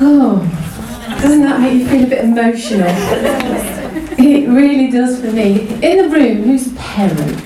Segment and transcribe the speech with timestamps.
[0.00, 0.38] Oh,
[1.20, 3.74] doesn't that make you feel a bit emotional?
[4.16, 5.68] It really does for me.
[5.82, 7.42] In the room, who's a parent?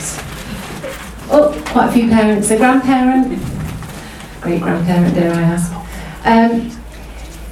[1.30, 2.50] Oh, quite a few parents.
[2.50, 3.40] A grandparent?
[4.40, 5.72] Great grandparent, dare I ask.
[6.24, 6.70] Um,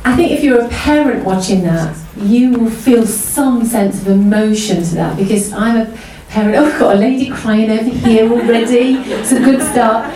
[0.05, 4.83] I think if you're a parent watching that, you will feel some sense of emotion
[4.83, 6.57] to that because I'm a parent.
[6.57, 8.97] Oh, I've got a lady crying over here already.
[8.97, 10.07] It's a good start.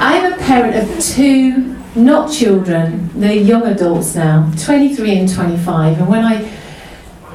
[0.00, 5.98] I'm a parent of two, not children, they're young adults now, 23 and 25.
[6.00, 6.42] And when I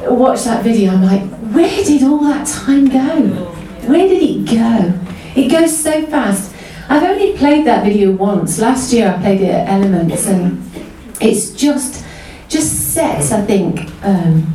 [0.10, 3.22] watch that video, I'm like, where did all that time go?
[3.88, 5.00] Where did it go?
[5.34, 6.54] It goes so fast.
[6.90, 8.60] I've only played that video once.
[8.60, 10.62] Last year I played it at Elements, and
[11.22, 12.04] it's just
[12.50, 14.46] just sets, I think, um,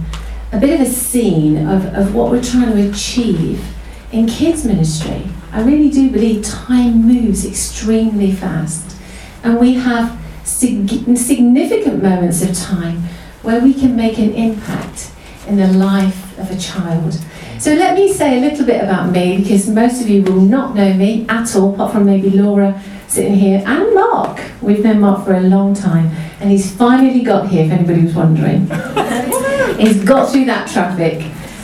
[0.52, 3.64] a bit of a scene of, of what we're trying to achieve
[4.12, 5.30] in kids ministry.
[5.52, 8.96] I really do believe time moves extremely fast,
[9.42, 13.02] and we have sig- significant moments of time
[13.42, 15.10] where we can make an impact
[15.48, 17.18] in the life of a child.
[17.58, 20.74] So let me say a little bit about me because most of you will not
[20.74, 24.40] know me at all, apart from maybe Laura sitting here and Mark.
[24.62, 26.06] We've known Mark for a long time,
[26.40, 27.64] and he's finally got here.
[27.64, 28.60] If anybody was wondering,
[29.78, 31.22] he's got through that traffic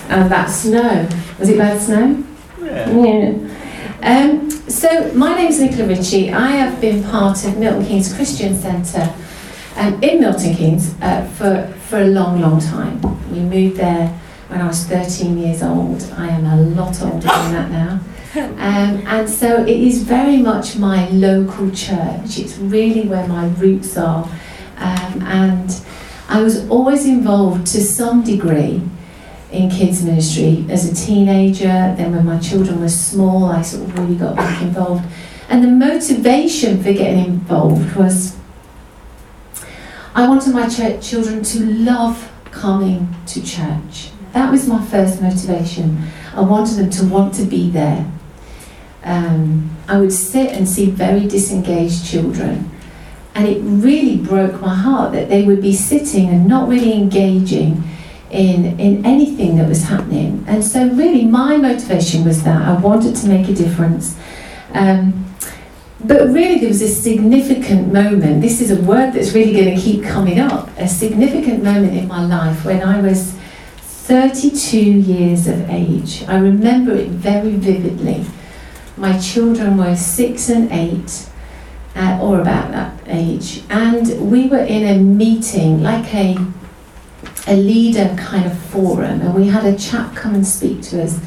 [0.08, 1.08] and that snow.
[1.39, 2.24] Was it bad snow?
[2.61, 2.91] Yeah.
[2.91, 3.52] Yeah.
[4.06, 6.32] Um, so my name is Nicola Ritchie.
[6.32, 9.12] I have been part of Milton Keynes Christian Centre
[9.74, 13.02] um, in Milton Keynes uh, for, for a long, long time.
[13.32, 14.06] We moved there
[14.46, 16.04] when I was 13 years old.
[16.16, 18.00] I am a lot older than that now.
[18.36, 22.38] Um, and so it is very much my local church.
[22.38, 24.24] It's really where my roots are.
[24.77, 25.80] Um, and
[26.28, 28.82] I was always involved to some degree
[29.56, 31.94] in kids ministry as a teenager.
[31.96, 35.04] Then when my children were small, I sort of really got back involved.
[35.48, 38.36] And the motivation for getting involved was
[40.14, 44.11] I wanted my ch- children to love coming to church.
[44.33, 46.06] That was my first motivation.
[46.34, 48.11] I wanted them to want to be there.
[49.05, 52.70] Um, I would sit and see very disengaged children,
[53.34, 57.84] and it really broke my heart that they would be sitting and not really engaging
[58.31, 60.45] in, in anything that was happening.
[60.48, 64.19] And so, really, my motivation was that I wanted to make a difference.
[64.73, 65.25] Um,
[66.05, 68.42] but really, there was a significant moment.
[68.42, 70.69] This is a word that's really going to keep coming up.
[70.77, 73.35] A significant moment in my life when I was
[73.79, 76.23] 32 years of age.
[76.29, 78.25] I remember it very vividly.
[78.97, 81.29] My children were six and eight,
[81.97, 86.37] uh, or about that age, and we were in a meeting, like a
[87.46, 91.20] a leader kind of forum, and we had a chap come and speak to us,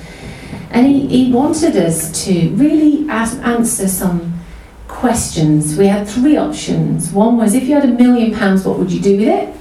[0.72, 4.40] and he, he wanted us to really ask, answer some
[4.88, 5.78] questions.
[5.78, 7.12] We had three options.
[7.12, 9.56] One was if you had a million pounds, what would you do with it?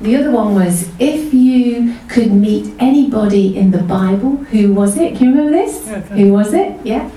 [0.00, 5.16] The other one was if you could meet anybody in the Bible, who was it?
[5.16, 5.86] Can you remember this?
[5.86, 6.78] Yeah, Who was it?
[6.84, 7.10] Yeah.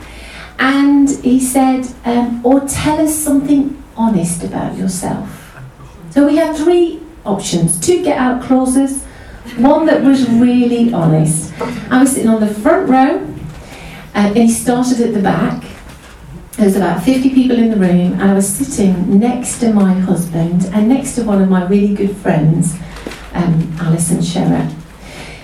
[0.58, 5.56] And he said, um, or tell us something honest about yourself.
[6.12, 9.04] So we had three options two get out clauses,
[9.58, 11.54] one that was really honest.
[11.92, 13.28] I was sitting on the front row,
[14.14, 15.64] and he started at the back.
[16.54, 20.66] There's about 50 people in the room, and I was sitting next to my husband
[20.74, 22.78] and next to one of my really good friends,
[23.34, 24.70] um, Alison Scherer.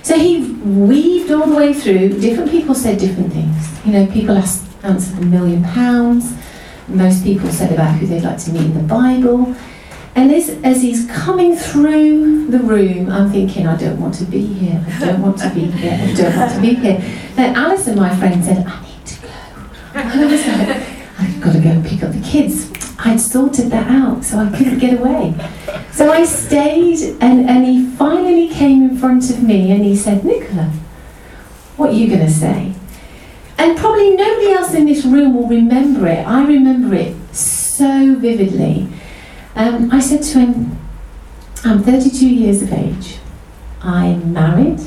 [0.03, 2.19] So he weaved all the way through.
[2.19, 3.85] Different people said different things.
[3.85, 6.33] You know, people asked, answered a million pounds.
[6.88, 9.55] Most people said about who they'd like to meet in the Bible.
[10.17, 14.41] And as, as he's coming through the room, I'm thinking, I don't want to be
[14.41, 14.83] here.
[14.88, 15.94] I don't want to be here.
[15.94, 16.97] I don't want to be here.
[17.35, 19.29] Then Alison, my friend, said, I need to go.
[19.94, 22.72] And I was like, I've got to go and pick up the kids.
[22.97, 25.35] I'd sorted that out, so I couldn't get away.
[25.91, 30.25] So I stayed, and, and he finally came in front of me and he said,
[30.25, 30.72] Nicola,
[31.75, 32.73] what are you going to say?
[33.59, 36.25] And probably nobody else in this room will remember it.
[36.27, 38.88] I remember it so vividly.
[39.57, 40.77] Um, I said to him,
[41.63, 43.18] I'm 32 years of age.
[43.81, 44.80] I'm married.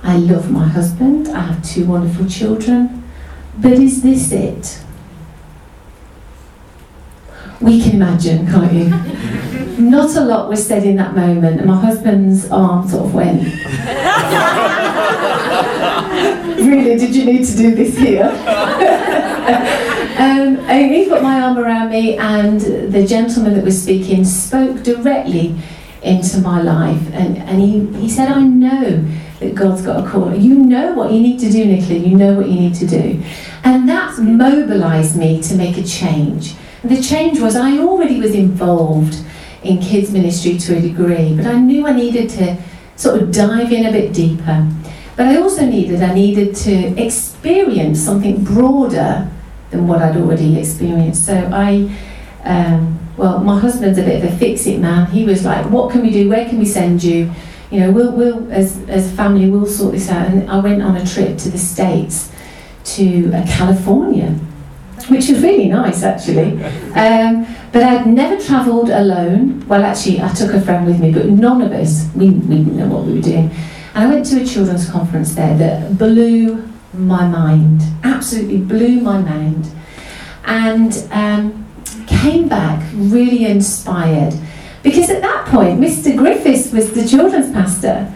[0.00, 1.26] I love my husband.
[1.26, 3.02] I have two wonderful children.
[3.58, 4.80] But is this it?
[7.60, 8.90] We can imagine, can't you?
[9.90, 13.42] Not a lot was said in that moment, and my husband's arm sort of went.
[16.60, 18.30] really, did you need to do this here?
[20.82, 25.54] he put my arm around me, and the gentleman that was speaking spoke directly
[26.02, 27.02] into my life.
[27.12, 29.04] And, and he, he said, I know
[29.40, 30.34] that God's got a call.
[30.34, 33.22] You know what you need to do, Nicola, you know what you need to do.
[33.64, 36.54] And that mobilized me to make a change.
[36.82, 39.16] And the change was I already was involved
[39.62, 42.56] in kids ministry to a degree, but I knew I needed to
[42.96, 44.70] sort of dive in a bit deeper.
[45.16, 49.30] But I also needed, I needed to experience something broader
[49.70, 51.26] than what I'd already experienced.
[51.26, 51.90] So I,
[52.44, 55.06] um, well, my husband's a bit of a fix-it man.
[55.10, 56.28] He was like, what can we do?
[56.28, 57.32] Where can we send you?
[57.70, 60.28] You know, we'll, we'll as, as a family, we'll sort this out.
[60.28, 62.30] And I went on a trip to the States,
[62.84, 64.30] to uh, California,
[65.08, 66.62] which was really nice actually.
[66.94, 69.66] Um, but I'd never travelled alone.
[69.66, 72.76] Well, actually, I took a friend with me, but none of us, we, we didn't
[72.76, 73.50] know what we were doing.
[73.94, 76.62] And I went to a children's conference there that blew
[76.94, 79.68] my mind, absolutely blew my mind,
[80.44, 81.66] and um,
[82.06, 84.34] came back really inspired.
[84.82, 86.16] Because at that point, Mr.
[86.16, 88.12] Griffiths was the children's pastor.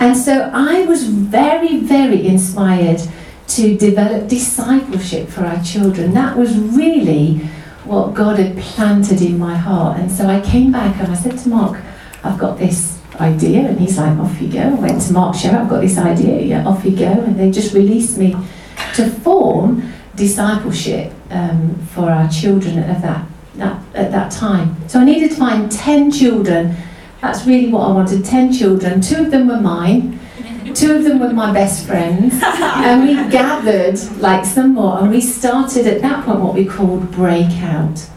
[0.00, 3.00] And so I was very, very inspired
[3.48, 6.14] to develop discipleship for our children.
[6.14, 7.38] That was really
[7.84, 9.98] what God had planted in my heart.
[9.98, 11.80] And so I came back and I said to Mark,
[12.22, 13.68] I've got this idea.
[13.68, 14.60] And he's like, off you go.
[14.60, 16.40] I went to Mark Show, I've got this idea.
[16.40, 17.04] Yeah, off you go.
[17.04, 18.36] And they just released me
[18.94, 23.26] to form discipleship um, for our children at that,
[23.56, 24.76] that, at that time.
[24.88, 26.76] So I needed to find 10 children.
[27.20, 29.00] That's really what I wanted 10 children.
[29.00, 30.18] Two of them were mine.
[30.74, 35.20] Two of them were my best friends, and we gathered like some more, and we
[35.20, 38.08] started at that point what we called Breakout.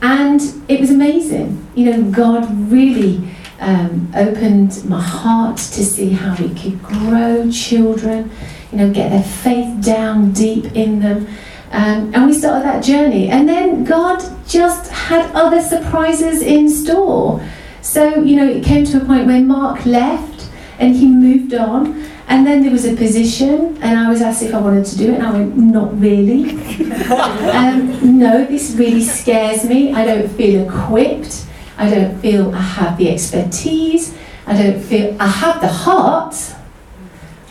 [0.00, 1.66] And it was amazing.
[1.74, 3.28] You know, God really
[3.60, 8.30] um, opened my heart to see how we could grow children,
[8.70, 11.26] you know, get their faith down deep in them.
[11.72, 13.28] Um, and we started that journey.
[13.28, 17.46] And then God just had other surprises in store.
[17.82, 22.04] So, you know, it came to a point where Mark left and he moved on.
[22.28, 25.12] And then there was a position, and I was asked if I wanted to do
[25.12, 26.50] it, and I went, Not really.
[27.52, 29.92] um, no, this really scares me.
[29.92, 31.46] I don't feel equipped.
[31.78, 34.16] I don't feel I have the expertise.
[34.46, 36.34] I don't feel I have the heart,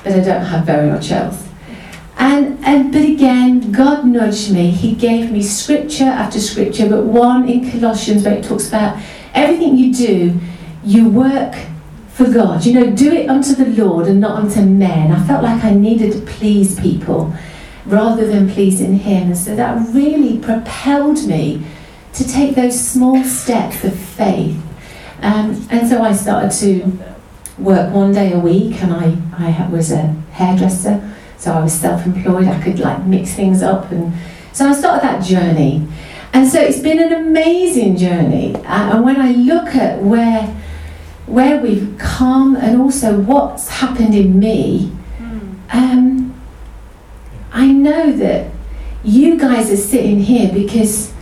[0.03, 1.47] but I don't have very much else.
[2.17, 4.71] And, and but again, God nudged me.
[4.71, 9.01] He gave me scripture after scripture, but one in Colossians where it talks about
[9.33, 10.39] everything you do,
[10.83, 11.55] you work
[12.09, 12.65] for God.
[12.65, 15.11] You know, do it unto the Lord and not unto men.
[15.11, 17.33] I felt like I needed to please people
[17.85, 19.27] rather than pleasing Him.
[19.27, 21.65] And so that really propelled me
[22.15, 24.61] to take those small steps of faith.
[25.21, 26.97] Um, and so I started to
[27.57, 32.05] work one day a week, and I, I was a hairdresser, so I was self
[32.05, 32.47] employed.
[32.47, 33.91] I could like mix things up.
[33.91, 34.13] And
[34.53, 35.87] so I started that journey.
[36.33, 38.55] And so it's been an amazing journey.
[38.55, 40.43] Uh, and when I look at where,
[41.25, 44.91] where we've come and also what's happened in me,
[45.71, 46.33] um,
[47.51, 48.51] I know that
[49.03, 51.13] you guys are sitting here because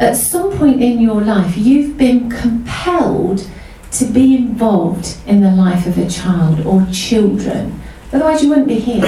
[0.00, 3.46] at some point in your life, you've been compelled
[3.92, 7.78] to be involved in the life of a child or children.
[8.12, 9.04] Otherwise, you wouldn't be here.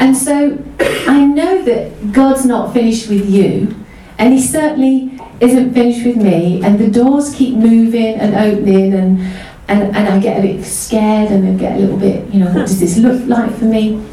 [0.00, 3.74] And so I know that God's not finished with you,
[4.18, 9.20] and He certainly isn't finished with me, and the doors keep moving and opening, and,
[9.68, 12.46] and, and I get a bit scared and I get a little bit, you know,
[12.46, 14.04] what does this look like for me?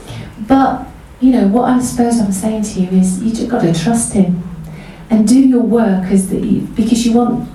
[0.47, 0.85] But,
[1.19, 4.13] you know, what I suppose I'm saying to you is you just got to trust
[4.13, 4.50] Him
[5.12, 7.50] and do your work as the, because you want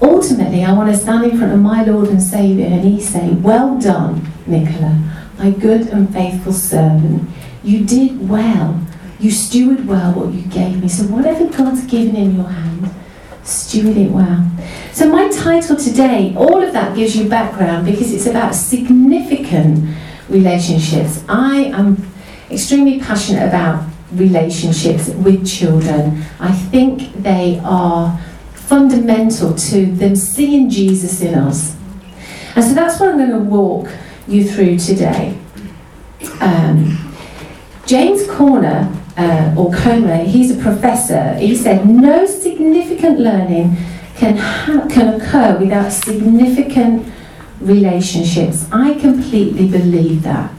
[0.00, 3.30] ultimately I want to stand in front of my Lord and Saviour and he say,
[3.30, 7.30] Well done, Nicola, my good and faithful servant.
[7.62, 8.80] You did well.
[9.20, 10.88] You steward well what you gave me.
[10.88, 12.90] So whatever God's given in your hand,
[13.42, 14.50] steward it well.
[14.92, 19.96] So my title today, all of that gives you background because it's about significant
[20.28, 21.24] relationships.
[21.28, 22.06] I am
[22.50, 23.84] extremely passionate about
[24.18, 26.24] relationships with children.
[26.40, 28.18] I think they are
[28.52, 31.76] fundamental to them seeing Jesus in us.
[32.56, 33.90] And so that's what I'm going to walk
[34.26, 35.36] you through today.
[36.40, 37.14] Um,
[37.86, 41.34] James Comer, uh, or Conway, he's a professor.
[41.34, 43.76] He said, No significant learning
[44.16, 47.12] can, ha- can occur without significant
[47.60, 48.66] relationships.
[48.72, 50.50] I completely believe that.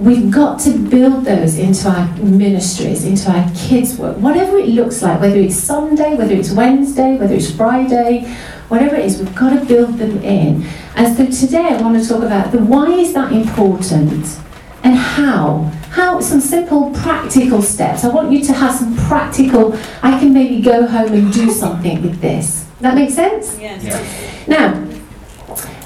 [0.00, 5.02] We've got to build those into our ministries, into our kids' work, whatever it looks
[5.02, 8.24] like, whether it's Sunday, whether it's Wednesday, whether it's Friday,
[8.68, 10.64] whatever it is, we've got to build them in.
[10.96, 14.40] And so today I want to talk about the why is that important
[14.82, 15.70] and how.
[15.90, 18.02] How some simple practical steps.
[18.02, 22.00] I want you to have some practical, I can maybe go home and do something
[22.00, 22.64] with this.
[22.80, 23.58] That makes sense?
[23.60, 24.48] Yes.
[24.48, 24.82] Now,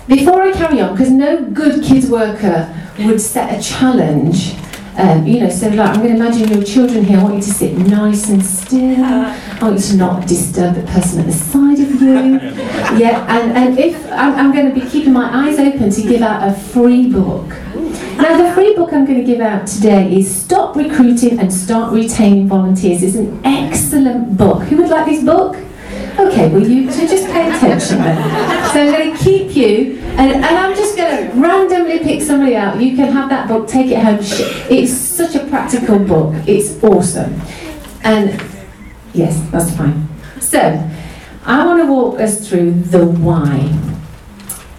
[0.07, 4.55] before I carry on, because no good kids worker would set a challenge
[4.97, 7.19] Um, you know, so like I'm going to imagine your children here.
[7.19, 9.03] I want you to sit nice and still.
[9.03, 12.39] I want you to not disturb the person at the side of you.
[12.97, 16.23] Yeah, and, and if I'm, I'm going to be keeping my eyes open to give
[16.23, 17.49] out a free book.
[18.19, 21.93] Now, the free book I'm going to give out today is Stop Recruiting and Start
[21.93, 23.03] Retaining Volunteers.
[23.03, 24.63] It's an excellent book.
[24.69, 25.57] Who would like this book?
[26.19, 28.73] Okay, well, you so just pay attention then.
[28.73, 32.55] So I'm going to keep you, and, and I'm just going to randomly pick somebody
[32.55, 32.81] out.
[32.81, 34.19] You can have that book, take it home.
[34.21, 36.35] It's such a practical book.
[36.47, 37.41] It's awesome.
[38.05, 38.41] And
[39.13, 40.09] yes, that's fine.
[40.41, 40.61] So
[41.45, 43.77] I want to walk us through the why.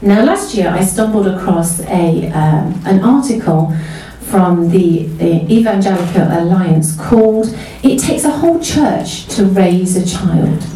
[0.02, 3.76] Now, last year I stumbled across a um, an article
[4.22, 7.48] from the, the Evangelical Alliance called
[7.84, 10.75] "It Takes a Whole Church to Raise a Child."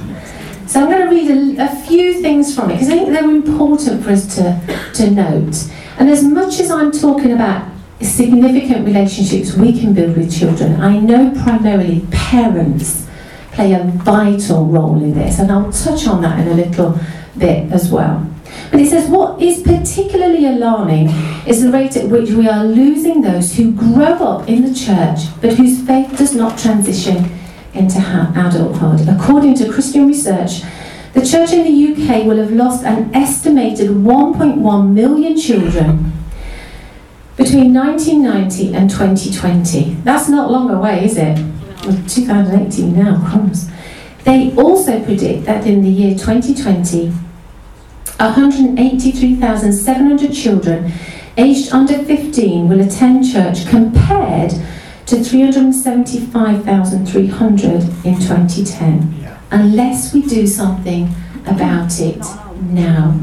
[0.69, 3.23] So I'm going to read a, a few things from it because I think they're
[3.23, 5.67] important for us to, to note.
[5.97, 7.67] And as much as I'm talking about
[8.01, 13.07] significant relationships we can build with children, I know primarily parents
[13.51, 16.99] play a vital role in this, and I'll touch on that in a little
[17.35, 18.31] bit as well.
[18.69, 21.07] But it says what is particularly alarming
[21.47, 25.21] is the rate at which we are losing those who grow up in the church
[25.41, 27.38] but whose faith does not transition
[27.79, 27.99] into
[28.35, 29.07] adulthood.
[29.07, 30.61] According to Christian research,
[31.13, 36.11] the church in the UK will have lost an estimated 1.1 million children
[37.35, 39.95] between 1990 and 2020.
[40.03, 41.37] That's not long away, is it?
[42.07, 43.67] 2018 now, crumbs.
[44.25, 47.11] They also predict that in the year 2020,
[48.19, 50.91] 183,700 children
[51.37, 54.51] aged under 15 will attend church compared
[55.09, 59.39] to 375,300 in 2010 yeah.
[59.49, 61.09] unless we do something
[61.47, 62.23] about it
[62.61, 63.19] now.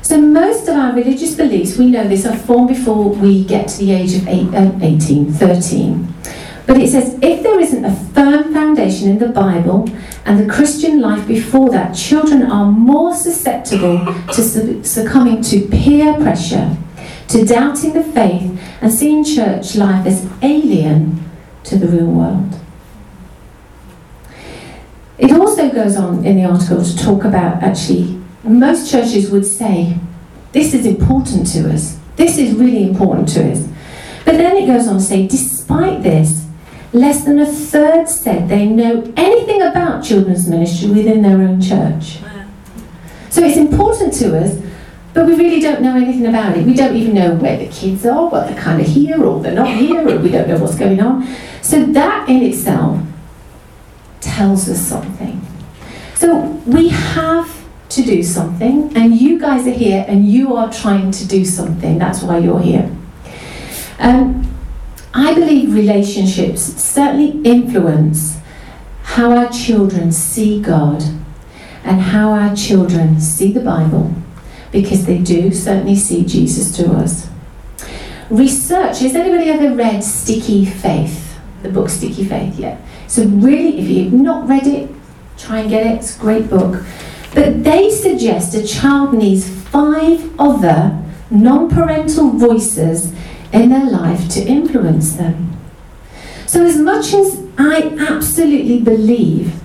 [0.00, 3.76] So, most of our religious beliefs, we know this, are formed before we get to
[3.78, 6.08] the age of eight, um, 18, 13.
[6.66, 9.90] But it says if there isn't a firm foundation in the Bible
[10.24, 16.78] and the Christian life before that, children are more susceptible to succumbing to peer pressure
[17.28, 18.49] to doubting the faith
[18.80, 21.30] and seeing church life as alien
[21.64, 22.58] to the real world.
[25.18, 29.98] It also goes on in the article to talk about actually, most churches would say,
[30.52, 31.98] this is important to us.
[32.16, 33.68] This is really important to us.
[34.24, 36.46] But then it goes on to say, despite this,
[36.92, 42.18] less than a third said they know anything about children's ministry within their own church.
[43.28, 44.58] So it's important to us,
[45.12, 46.64] but we really don't know anything about it.
[46.64, 49.54] We don't even know where the kids are, what they're kind of here or they're
[49.54, 51.26] not here, or we don't know what's going on.
[51.62, 53.00] So that in itself
[54.20, 55.40] tells us something.
[56.14, 61.10] So we have to do something, and you guys are here and you are trying
[61.10, 61.98] to do something.
[61.98, 62.90] That's why you're here.
[63.98, 64.46] Um,
[65.12, 68.38] I believe relationships certainly influence
[69.02, 71.02] how our children see God
[71.82, 74.14] and how our children see the Bible
[74.72, 77.28] because they do certainly see Jesus to us.
[78.28, 81.38] Research, has anybody ever read Sticky Faith?
[81.62, 82.78] The book Sticky Faith, yeah.
[83.08, 84.88] So, really, if you've not read it,
[85.36, 85.96] try and get it.
[85.96, 86.84] It's a great book.
[87.34, 93.12] But they suggest a child needs five other non parental voices
[93.52, 95.56] in their life to influence them.
[96.46, 99.60] So, as much as I absolutely believe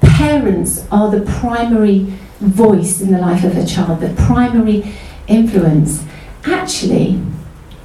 [0.00, 4.84] parents are the primary voice in the life of a child, the primary
[5.26, 6.04] influence.
[6.44, 7.20] Actually,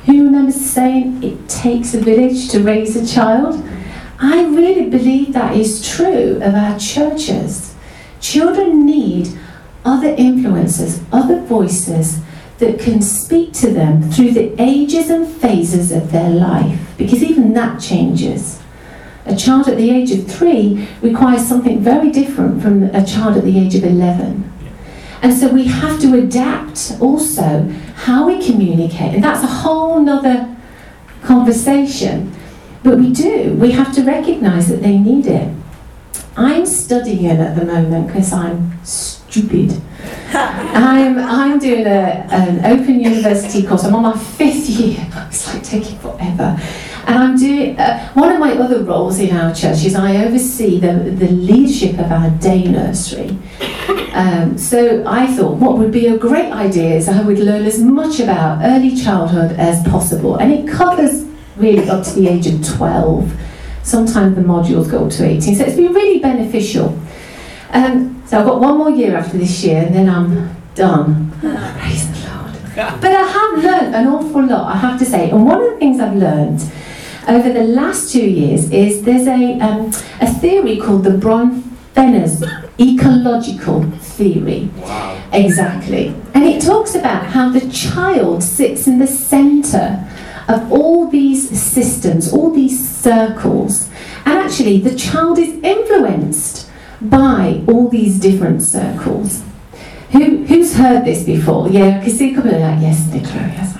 [0.05, 3.63] who remembers saying it takes a village to raise a child?
[4.19, 7.75] I really believe that is true of our churches.
[8.19, 9.29] Children need
[9.85, 12.19] other influences, other voices
[12.57, 17.53] that can speak to them through the ages and phases of their life, because even
[17.53, 18.58] that changes.
[19.25, 23.43] A child at the age of three requires something very different from a child at
[23.43, 24.51] the age of 11.
[25.21, 29.13] And so we have to adapt also how we communicate.
[29.15, 30.55] And that's a whole nother
[31.23, 32.33] conversation.
[32.83, 33.53] But we do.
[33.55, 35.53] We have to recognize that they need it.
[36.37, 39.81] I'm studying it at the moment because I'm stupid.
[40.33, 43.83] I'm, I'm doing a, an open university course.
[43.83, 45.05] I'm on my fifth year.
[45.27, 46.57] It's like taking forever.
[47.09, 50.79] And I'm doing uh, one of my other roles in our church is I oversee
[50.79, 53.35] the, the leadership of our day nursery.
[54.13, 57.81] Um, so I thought what would be a great idea is I would learn as
[57.81, 60.35] much about early childhood as possible.
[60.35, 61.25] And it covers
[61.57, 63.33] really up to the age of 12.
[63.81, 65.55] Sometimes the modules go up to 18.
[65.55, 66.95] So it's been really beneficial.
[67.71, 71.31] Um, so I've got one more year after this year and then I'm done.
[71.41, 73.01] Praise the Lord.
[73.01, 75.29] But I have have learned an awful lot, I have to say.
[75.29, 76.61] And one of the things I've learned
[77.29, 82.43] over the last two years is there's a, um, a theory called the Bronfenbrenner's
[82.79, 84.69] ecological theory.
[84.77, 85.21] Wow.
[85.31, 86.15] Exactly.
[86.33, 90.05] And it talks about how the child sits in the centre
[90.47, 93.89] of all these systems, all these circles.
[94.25, 96.67] And actually, the child is influenced
[96.99, 99.43] by all these different circles.
[100.11, 101.69] Who, who's heard this before?
[101.69, 103.78] Yeah, I can see a couple of like, yes, Nicola, yes,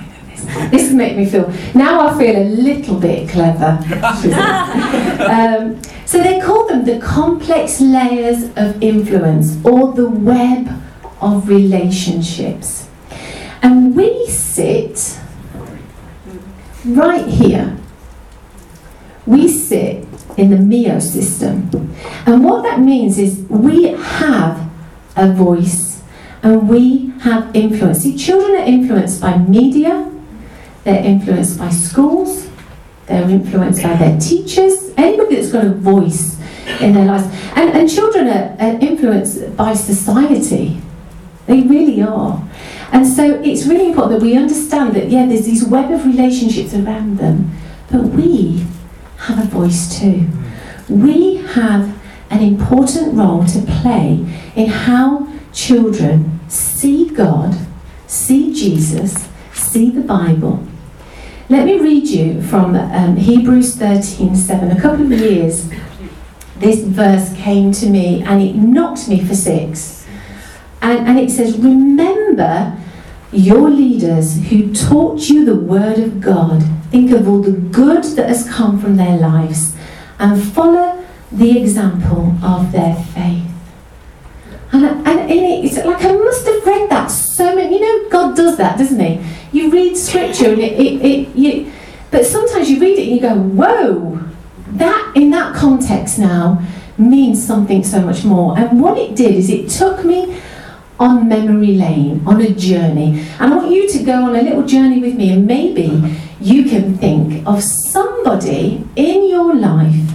[0.70, 0.90] this.
[0.90, 3.78] Makes me feel, now I feel a little bit clever.
[5.30, 10.68] um, so they call them the complex layers of influence or the web
[11.20, 12.88] of relationships.
[13.62, 15.18] And we sit
[16.84, 17.76] right here.
[19.26, 21.70] We sit in the Mio system.
[22.26, 24.70] And what that means is we have
[25.16, 26.02] a voice
[26.42, 28.00] and we have influence.
[28.00, 30.10] See, children are influenced by media,
[30.84, 32.48] they're influenced by schools,
[33.06, 36.40] they're influenced by their teachers, anybody that's got a voice
[36.80, 37.24] in their lives.
[37.56, 40.80] And, and children are, are influenced by society.
[41.46, 42.48] They really are.
[42.92, 46.74] And so it's really important that we understand that, yeah, there's these web of relationships
[46.74, 47.52] around them,
[47.90, 48.64] but we
[49.18, 50.28] have a voice too.
[50.88, 51.96] We have
[52.30, 54.24] an important role to play
[54.56, 57.56] in how children see God,
[58.06, 60.64] see Jesus, see the Bible.
[61.50, 64.70] Let me read you from um, Hebrews 13 7.
[64.70, 65.68] A couple of years,
[66.58, 70.06] this verse came to me and it knocked me for six.
[70.80, 72.78] And, and it says, Remember
[73.32, 76.62] your leaders who taught you the word of God.
[76.92, 79.74] Think of all the good that has come from their lives
[80.20, 83.49] and follow the example of their faith.
[84.72, 87.74] And, and it's like I must have read that so many.
[87.74, 89.20] You know, God does that, doesn't He?
[89.52, 91.72] You read Scripture and it, it, it you,
[92.10, 94.20] but sometimes you read it and you go, "Whoa,
[94.72, 96.62] that in that context now
[96.98, 100.40] means something so much more." And what it did is it took me
[101.00, 103.26] on memory lane, on a journey.
[103.40, 106.64] And I want you to go on a little journey with me, and maybe you
[106.64, 110.09] can think of somebody in your life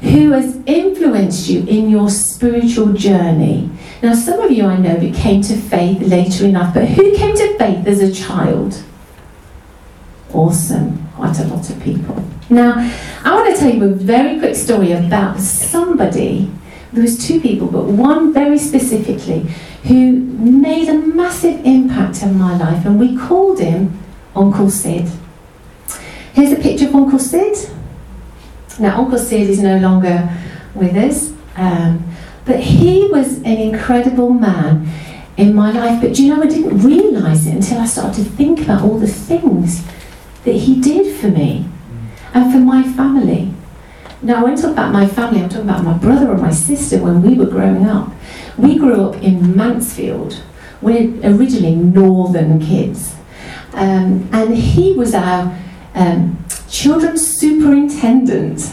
[0.00, 3.70] who has influenced you in your spiritual journey.
[4.02, 7.34] Now, some of you I know who came to faith later life, but who came
[7.36, 8.82] to faith as a child?
[10.32, 12.24] Awesome, quite a lot of people.
[12.50, 12.74] Now,
[13.24, 16.50] I want to tell you a very quick story about somebody.
[16.92, 19.40] There was two people, but one very specifically
[19.84, 23.98] who made a massive impact on my life, and we called him
[24.34, 25.10] Uncle Sid.
[26.32, 27.70] Here's a picture of Uncle Sid.
[28.78, 30.28] Now, Uncle Sid is no longer
[30.74, 32.04] with us, um,
[32.44, 34.88] but he was an incredible man
[35.36, 36.00] in my life.
[36.00, 38.98] But do you know, I didn't realise it until I started to think about all
[38.98, 39.84] the things
[40.44, 41.68] that he did for me
[42.34, 43.52] and for my family.
[44.22, 47.22] Now, I talk about my family, I'm talking about my brother and my sister when
[47.22, 48.12] we were growing up.
[48.56, 50.42] We grew up in Mansfield.
[50.80, 53.14] We're originally northern kids.
[53.72, 55.56] Um, and he was our
[55.94, 58.70] um, children's superintendent.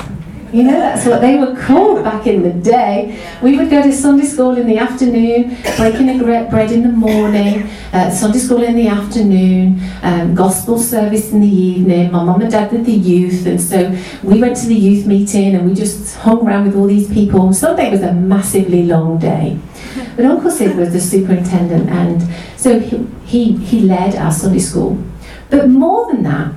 [0.54, 3.22] You know, that's what they were called back in the day.
[3.42, 7.70] We would go to Sunday school in the afternoon, breaking a bread in the morning,
[7.92, 12.10] uh, Sunday school in the afternoon, um, gospel service in the evening.
[12.12, 15.56] My mum and dad did the youth, and so we went to the youth meeting
[15.56, 17.52] and we just hung around with all these people.
[17.52, 19.60] Sunday was a massively long day.
[20.16, 22.22] But Uncle Sid was the superintendent, and
[22.56, 25.04] so he, he, he led our Sunday school.
[25.50, 26.54] But more than that,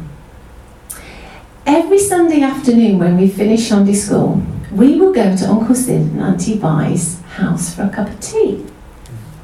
[1.68, 6.20] every Sunday afternoon when we finished Sunday school, we would go to Uncle Sid and
[6.20, 8.64] Auntie Vi's house for a cup of tea.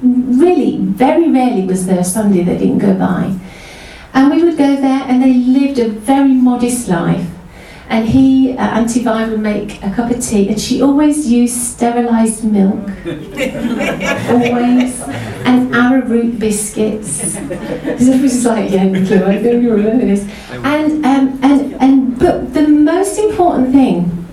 [0.00, 3.38] Really, very rarely was there a Sunday that didn't go by.
[4.14, 7.28] And we would go there, and they lived a very modest life.
[7.88, 11.54] And he, uh, Auntie Vi, would make a cup of tea, and she always used
[11.54, 12.88] sterilised milk.
[14.30, 15.00] always.
[15.44, 17.18] And arrowroot biscuits.
[17.34, 20.28] Because everybody's like, yeah, Nicola, I know you remember this.
[20.50, 24.26] And, um, and, and, but the most important thing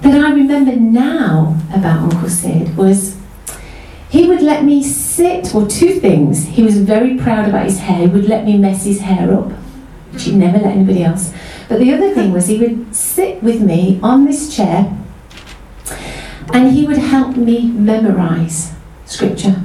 [0.00, 3.16] that I remember now about Uncle Sid was
[4.10, 6.44] he would let me sit, well, two things.
[6.46, 9.50] He was very proud about his hair, he would let me mess his hair up,
[10.12, 11.32] which he'd never let anybody else.
[11.68, 14.96] But the other thing was he would sit with me on this chair
[16.52, 18.72] and he would help me memorize
[19.06, 19.62] scripture.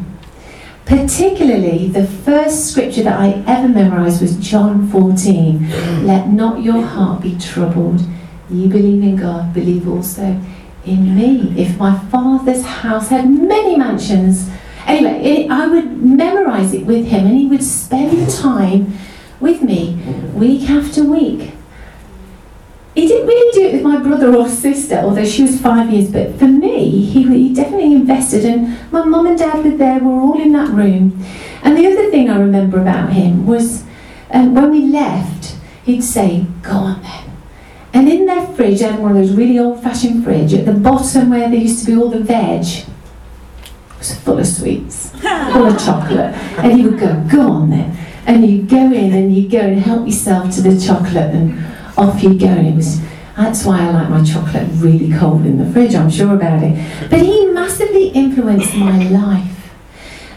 [0.86, 6.06] Particularly, the first scripture that I ever memorized was John 14.
[6.08, 8.02] Let not your heart be troubled.
[8.50, 10.42] Ye believe in God, believe also
[10.86, 11.54] in me.
[11.62, 14.50] If my father's house had many mansions,
[14.88, 18.98] anyway, it, I would memorize it with him and he would spend time
[19.40, 19.94] with me
[20.34, 21.52] week after week.
[22.96, 26.12] He didn't really do it with my brother or sister, although she was five years,
[26.12, 28.46] but for me, he, he definitely invested.
[28.46, 31.24] And my mum and dad were there, we were all in that room.
[31.64, 33.84] And the other thing I remember about him was
[34.32, 37.24] um, when we left, he'd say, Go on then.
[37.94, 40.74] And in their fridge, they had one of those really old fashioned fridge, at the
[40.74, 42.86] bottom where there used to be all the veg,
[43.98, 46.34] was full of sweets, full of chocolate.
[46.58, 47.96] And he would go, Go on then.
[48.26, 51.60] And you'd go in and you'd go and help yourself to the chocolate and
[52.00, 52.48] off you go.
[52.48, 53.02] And it was
[53.36, 57.10] that's why I like my chocolate really cold in the fridge, I'm sure about it.
[57.10, 59.72] But he massively influenced my life.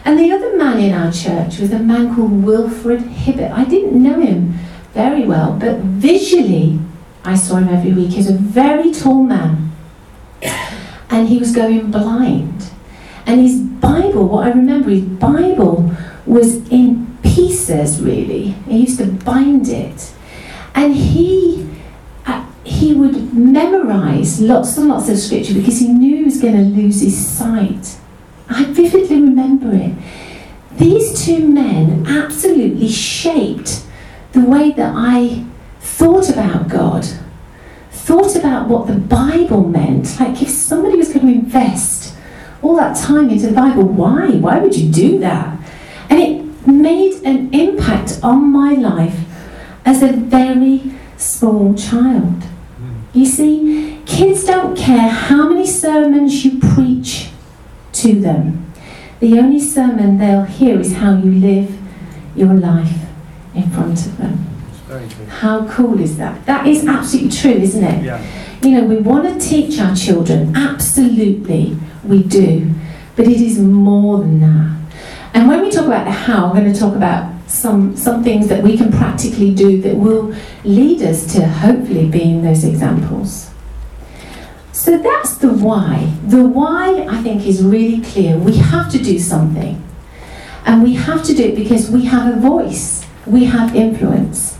[0.05, 3.51] And the other man in our church was a man called Wilfred Hibbert.
[3.51, 4.57] I didn't know him
[4.93, 6.79] very well, but visually
[7.25, 8.11] I saw him every week.
[8.11, 9.71] He's a very tall man.
[11.09, 12.71] And he was going blind.
[13.25, 15.93] And his Bible, what I remember, his Bible
[16.25, 18.51] was in pieces, really.
[18.67, 20.13] He used to bind it.
[20.75, 21.69] And he
[22.25, 26.55] uh, he would memorize lots and lots of scripture because he knew he was going
[26.55, 27.97] to lose his sight.
[28.49, 29.93] I vividly remember it.
[30.77, 33.85] These two men absolutely shaped
[34.31, 35.45] the way that I
[35.79, 37.05] thought about God,
[37.91, 40.19] thought about what the Bible meant.
[40.19, 42.15] Like if somebody was going to invest
[42.61, 44.29] all that time into the Bible, why?
[44.31, 45.59] Why would you do that?
[46.09, 49.19] And it made an impact on my life
[49.85, 52.43] as a very small child.
[53.13, 57.29] You see, kids don't care how many sermons you preach
[57.93, 58.71] to them.
[59.19, 61.77] The only sermon they'll hear is how you live
[62.35, 63.05] your life
[63.53, 64.47] in front of them.
[65.29, 66.45] How cool is that?
[66.45, 68.03] That is absolutely true, isn't it?
[68.03, 68.25] Yeah.
[68.61, 72.73] You know, we want to teach our children, absolutely, we do.
[73.15, 74.79] But it is more than that.
[75.33, 78.47] And when we talk about the how, I'm going to talk about some, some things
[78.47, 83.49] that we can practically do that will lead us to hopefully being those examples.
[84.71, 86.13] So that's the why.
[86.25, 88.37] The why, I think, is really clear.
[88.37, 89.81] We have to do something.
[90.65, 94.57] And we have to do it because we have a voice, we have influence.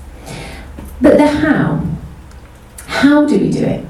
[1.01, 1.85] But the how,
[2.85, 3.85] how do we do it?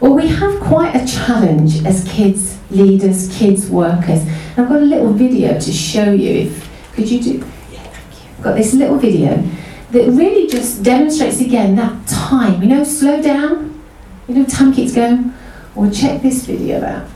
[0.00, 4.26] Well, we have quite a challenge as kids, leaders, kids, workers.
[4.56, 6.46] I've got a little video to show you.
[6.46, 7.46] If could you do?
[7.70, 8.29] Yeah, thank you.
[8.29, 9.42] I've got this little video
[9.90, 12.62] that really just demonstrates again that time.
[12.62, 13.82] You know, slow down.
[14.28, 15.34] You know, time keeps going.
[15.74, 17.08] Well, check this video out.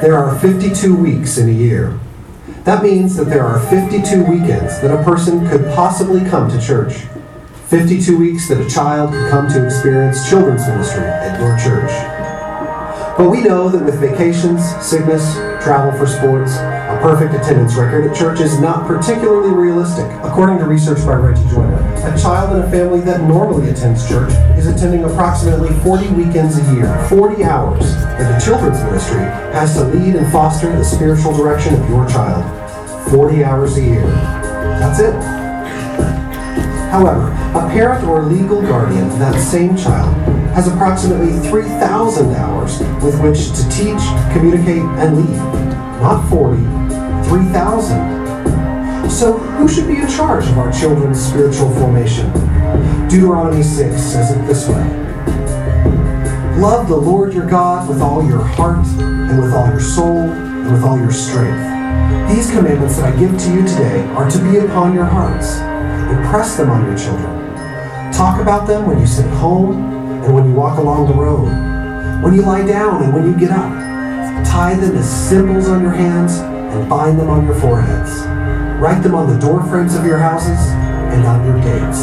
[0.00, 1.98] There are 52 weeks in a year.
[2.64, 6.94] That means that there are 52 weekends that a person could possibly come to church.
[7.68, 11.90] 52 weeks that a child could come to experience children's ministry at your church.
[13.18, 16.56] But we know that with vacations, sickness, travel for sports,
[16.96, 20.06] a perfect attendance record at church is not particularly realistic.
[20.22, 24.32] According to research by Reggie Joiner, a child in a family that normally attends church
[24.56, 29.20] is attending approximately 40 weekends a year, 40 hours, and the children's ministry
[29.52, 32.44] has to lead and foster the spiritual direction of your child.
[33.10, 34.06] 40 hours a year.
[34.80, 35.14] That's it.
[36.90, 37.28] However,
[37.58, 40.14] a parent or legal guardian to that same child
[40.54, 44.00] has approximately 3,000 hours with which to teach,
[44.32, 45.66] communicate, and lead.
[46.00, 46.85] Not 40,
[47.26, 49.10] 3,000.
[49.10, 52.30] So, who should be in charge of our children's spiritual formation?
[53.08, 54.82] Deuteronomy 6 says it this way
[56.60, 60.72] Love the Lord your God with all your heart, and with all your soul, and
[60.72, 61.76] with all your strength.
[62.28, 65.56] These commandments that I give to you today are to be upon your hearts.
[66.10, 67.54] Impress them on your children.
[68.12, 69.76] Talk about them when you sit at home
[70.24, 71.50] and when you walk along the road,
[72.22, 73.72] when you lie down and when you get up.
[74.46, 76.38] Tie them as symbols on your hands
[76.72, 78.26] and bind them on your foreheads.
[78.80, 80.58] Write them on the door frames of your houses
[81.12, 82.02] and on your gates.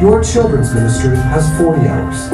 [0.00, 2.32] Your children's ministry has 40 hours.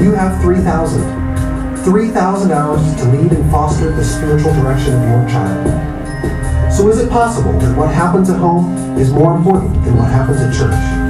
[0.00, 1.84] You have 3,000.
[1.84, 6.72] 3,000 hours to lead and foster the spiritual direction of your child.
[6.72, 10.40] So is it possible that what happens at home is more important than what happens
[10.40, 11.01] at church?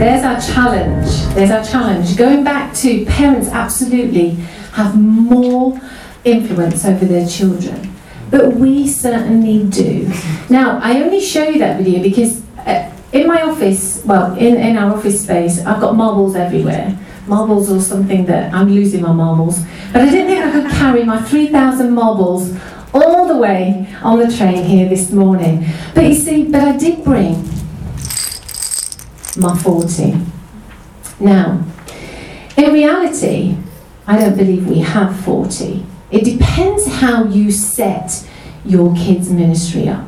[0.00, 1.34] There's our challenge.
[1.34, 2.16] There's our challenge.
[2.16, 4.30] Going back to parents, absolutely
[4.72, 5.78] have more
[6.24, 7.94] influence over their children,
[8.30, 10.10] but we certainly do.
[10.48, 14.78] Now, I only show you that video because uh, in my office, well, in, in
[14.78, 16.98] our office space, I've got marbles everywhere.
[17.26, 21.04] Marbles or something that I'm losing my marbles, but I didn't think I could carry
[21.04, 22.56] my 3,000 marbles
[22.94, 25.66] all the way on the train here this morning.
[25.94, 27.59] But you see, but I did bring
[29.40, 30.16] my 40.
[31.18, 31.64] Now,
[32.56, 33.56] in reality,
[34.06, 35.84] I don't believe we have 40.
[36.10, 38.28] It depends how you set
[38.64, 40.06] your kids' ministry up.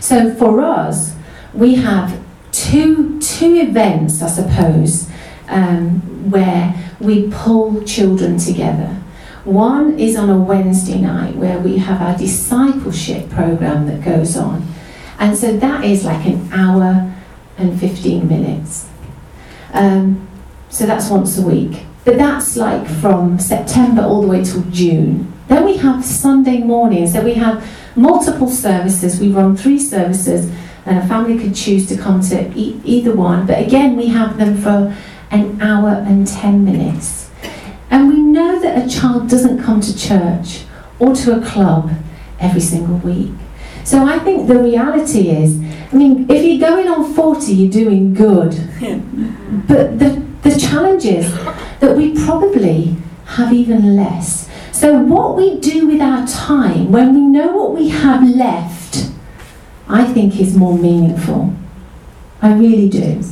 [0.00, 1.14] So for us,
[1.52, 2.20] we have
[2.52, 5.08] two, two events, I suppose,
[5.48, 8.96] um, where we pull children together.
[9.44, 14.66] One is on a Wednesday night where we have our discipleship program that goes on.
[15.18, 17.14] And so that is like an hour
[17.58, 18.88] and 15 minutes.
[19.72, 20.28] Um,
[20.70, 21.84] so that's once a week.
[22.04, 25.32] But that's like from September all the way till June.
[25.48, 27.12] Then we have Sunday mornings.
[27.12, 27.66] So we have
[27.96, 29.20] multiple services.
[29.20, 30.50] We run three services,
[30.86, 33.46] and a family could choose to come to e- either one.
[33.46, 34.94] But again, we have them for
[35.30, 37.30] an hour and 10 minutes.
[37.90, 40.64] And we know that a child doesn't come to church
[40.98, 41.90] or to a club
[42.38, 43.32] every single week.
[43.88, 45.58] So I think the reality is,
[45.90, 48.52] I mean, if you're going on 40, you're doing good.
[49.66, 51.32] But the, the challenge is
[51.80, 54.46] that we probably have even less.
[54.72, 59.10] So, what we do with our time when we know what we have left,
[59.88, 61.54] I think is more meaningful.
[62.42, 63.22] I really do.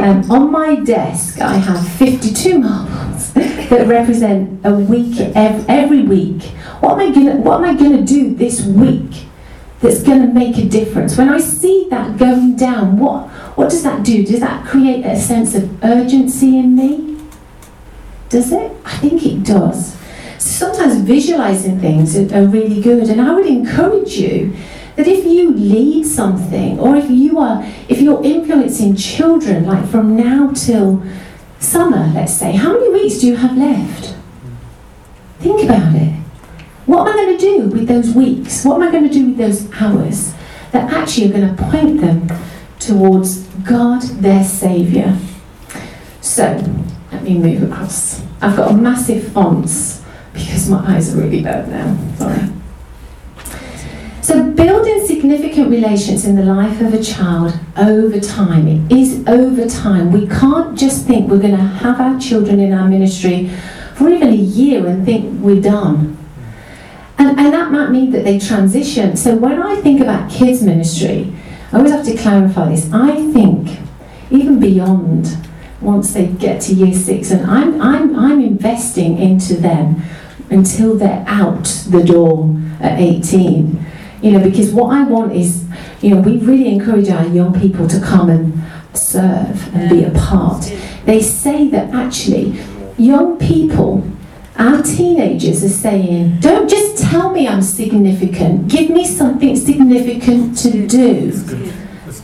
[0.00, 6.42] Um, on my desk, I have 52 marbles that represent a week every week.
[6.80, 9.26] What am I gonna What am I gonna do this week
[9.84, 11.18] that's gonna make a difference?
[11.18, 14.24] When I see that going down, what what does that do?
[14.24, 17.18] Does that create a sense of urgency in me?
[18.30, 18.72] Does it?
[18.84, 19.96] I think it does.
[20.38, 24.56] Sometimes visualizing things are, are really good, and I would encourage you
[24.96, 30.16] that if you lead something or if you are if you're influencing children like from
[30.16, 31.02] now till
[31.58, 34.14] summer let's say how many weeks do you have left
[35.40, 36.23] think about it
[36.86, 38.64] what am i going to do with those weeks?
[38.64, 40.34] What am i going to do with those hours
[40.72, 42.28] that actually are going to point them
[42.78, 45.16] towards god their saviour
[46.24, 46.44] so
[47.12, 48.22] let me move across.
[48.40, 51.96] I've got a massive fonts because my eyes are really bad now.
[52.16, 52.48] Sorry.
[54.22, 59.68] So, building significant relations in the life of a child over time, it is over
[59.68, 60.12] time.
[60.12, 63.50] We can't just think we're going to have our children in our ministry
[63.94, 66.16] for even a year and think we're done.
[67.24, 69.16] And, and that might mean that they transition.
[69.16, 71.32] So, when I think about kids' ministry,
[71.72, 72.92] I always have to clarify this.
[72.92, 73.78] I think
[74.30, 75.36] even beyond
[75.80, 80.02] once they get to year six, and I'm, I'm, I'm investing into them
[80.50, 83.84] until they're out the door at 18
[84.24, 85.66] you know, because what I want is,
[86.00, 88.54] you know, we really encourage our young people to come and
[88.96, 90.62] serve and be a part.
[91.04, 92.58] They say that actually,
[92.96, 94.02] young people,
[94.56, 100.86] our teenagers are saying, don't just tell me I'm significant, give me something significant to
[100.86, 101.32] do.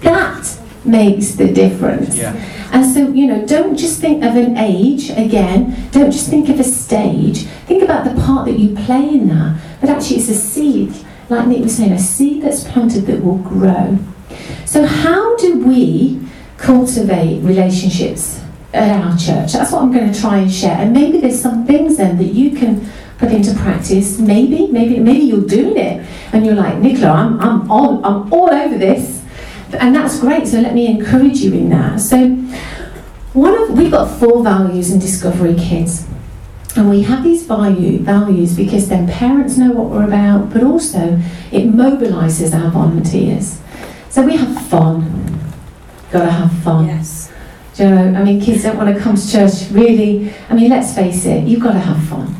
[0.02, 2.16] That makes the difference.
[2.16, 2.32] Yeah.
[2.72, 6.60] And so, you know, don't just think of an age again, don't just think of
[6.60, 9.60] a stage, think about the part that you play in that.
[9.80, 10.94] But actually, it's a seed
[11.30, 13.98] like Nick was saying, a seed that's planted that will grow.
[14.66, 16.20] So, how do we
[16.56, 18.39] cultivate relationships
[18.72, 19.52] Uh, at our church?
[19.52, 20.76] That's what I'm going to try and share.
[20.76, 24.20] And maybe there's some things then that you can put into practice.
[24.20, 28.48] Maybe, maybe, maybe you're doing it and you're like, Nicola, I'm, I'm, on, I'm all
[28.48, 29.24] over this.
[29.72, 30.46] And that's great.
[30.46, 31.98] So, let me encourage you in that.
[31.98, 32.28] So,
[33.32, 36.06] one of we've got four values in Discovery Kids.
[36.76, 41.20] And we have these value, values because then parents know what we're about, but also
[41.50, 43.60] it mobilises our volunteers.
[44.08, 45.40] So we have fun.
[46.12, 46.86] Gotta have fun.
[46.86, 47.19] Yes.
[47.80, 50.30] Do you know, I mean, kids don't want to come to church really.
[50.50, 52.36] I mean, let's face it, you've got to have fun.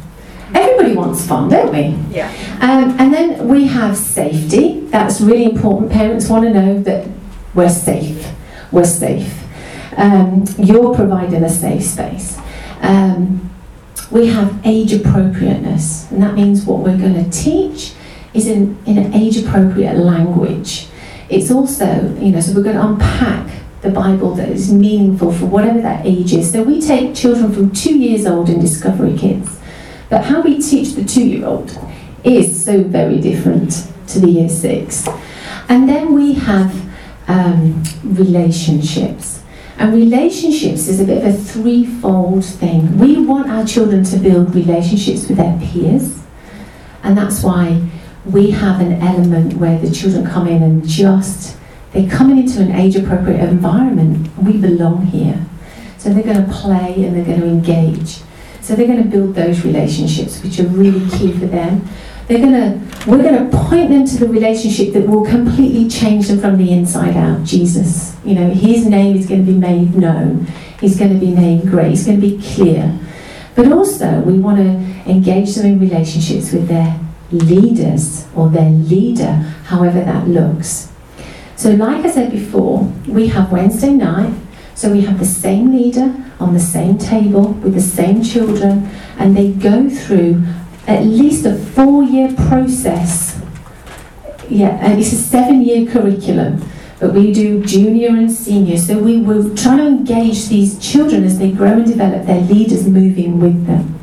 [0.55, 1.97] Everybody wants fun, don't we?
[2.15, 2.29] Yeah.
[2.61, 4.81] Um, and then we have safety.
[4.81, 5.93] That's really important.
[5.93, 7.09] Parents want to know that
[7.55, 8.31] we're safe.
[8.71, 9.43] We're safe.
[9.97, 12.39] Um, you're providing a safe space.
[12.83, 13.51] Um,
[14.11, 17.95] we have age appropriateness, and that means what we're going to teach
[18.35, 20.89] is in, in an age appropriate language.
[21.31, 23.51] It's also, you know, so we're going to unpack
[23.83, 26.53] the Bible that is meaningful for whatever that age is.
[26.53, 29.59] So we take children from two years old in Discovery Kids,
[30.09, 31.79] but how we teach the two year old
[32.23, 35.09] is so very different to the year six.
[35.69, 36.75] And then we have
[37.29, 39.43] um, relationships.
[39.79, 42.99] And relationships is a bit of a threefold thing.
[42.99, 46.23] We want our children to build relationships with their peers,
[47.03, 47.89] and that's why
[48.27, 51.57] we have an element where the children come in and just
[51.93, 54.37] they come into an age appropriate environment.
[54.39, 55.45] We belong here.
[55.99, 58.21] So they're going to play and they're going to engage.
[58.61, 61.87] So they're going to build those relationships, which are really key for them.
[62.29, 66.41] They're gonna, we're going to point them to the relationship that will completely change them
[66.41, 67.43] from the inside out.
[67.43, 70.47] Jesus, you know, His name is going to be made known.
[70.81, 71.91] He's going to be named great.
[71.91, 72.97] He's going to be clear.
[73.57, 77.01] But also, we want to engage them in relationships with their
[77.33, 79.33] leaders or their leader,
[79.65, 80.90] however that looks.
[81.61, 84.33] So, like I said before, we have Wednesday night,
[84.75, 89.37] so we have the same leader on the same table with the same children, and
[89.37, 90.43] they go through
[90.87, 93.43] at least a four year process.
[94.49, 96.67] Yeah, and it's a seven year curriculum,
[96.99, 98.79] but we do junior and senior.
[98.79, 102.87] So we will try to engage these children as they grow and develop, their leaders
[102.87, 104.01] moving with them.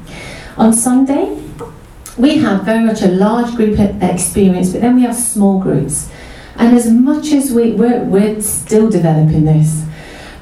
[0.57, 1.41] On Sunday,
[2.19, 6.11] we have very much a large group experience, but then we have small groups.
[6.57, 9.85] And as much as we, we're, we're still developing this,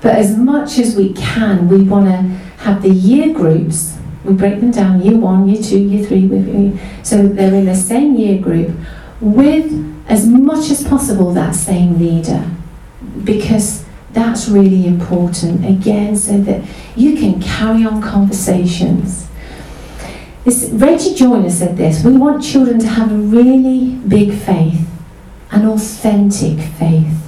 [0.01, 2.21] but as much as we can, we want to
[2.63, 3.97] have the year groups.
[4.23, 8.15] We break them down year one, year two, year three, so they're in the same
[8.15, 8.75] year group
[9.21, 9.71] with
[10.08, 12.49] as much as possible that same leader
[13.23, 16.63] because that's really important again so that
[16.95, 19.25] you can carry on conversations
[20.45, 24.88] this, Reggie Joiner said this we want children to have a really big faith,
[25.51, 27.21] an authentic faith.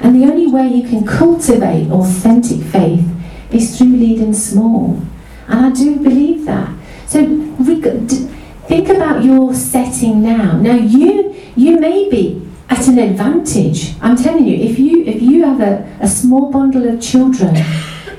[0.00, 3.06] And the only way you can cultivate authentic faith
[3.50, 5.02] is through leading small.
[5.46, 6.74] And I do believe that.
[7.06, 7.26] So
[8.68, 10.56] think about your setting now.
[10.58, 13.94] Now you you may be at an advantage.
[14.00, 17.56] I'm telling you, if you if you have a, a small bundle of children,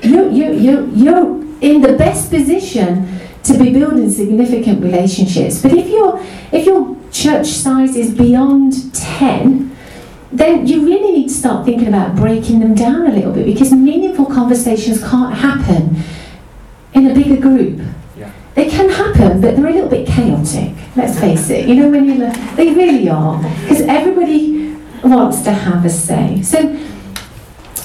[0.02, 3.08] you you you you're in the best position
[3.44, 5.62] to be building significant relationships.
[5.62, 6.20] But if your
[6.52, 9.76] if your church size is beyond 10,
[10.32, 13.72] then you really need to start thinking about breaking them down a little bit because
[13.72, 15.96] meaningful conversations can't happen
[16.94, 17.80] in a bigger group.
[18.16, 18.30] Yeah.
[18.54, 20.74] They can happen, but they're a little bit chaotic.
[20.96, 21.68] Let's face it.
[21.68, 26.42] You know when you look, they really are because everybody wants to have a say.
[26.42, 26.58] So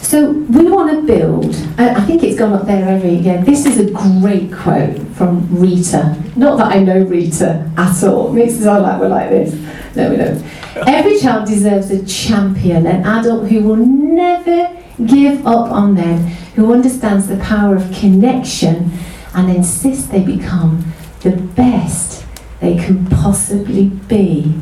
[0.07, 3.43] so we want to build, I think it's gone up there every again.
[3.43, 6.15] This is a great quote from Rita.
[6.37, 8.29] Not that I know Rita at all.
[8.29, 9.53] It makes sound like we're like this.
[9.97, 10.41] No, we don't.
[10.87, 16.19] Every child deserves a champion, an adult who will never give up on them,
[16.55, 18.93] who understands the power of connection
[19.33, 20.85] and insists they become
[21.19, 22.25] the best
[22.61, 24.55] they can possibly be.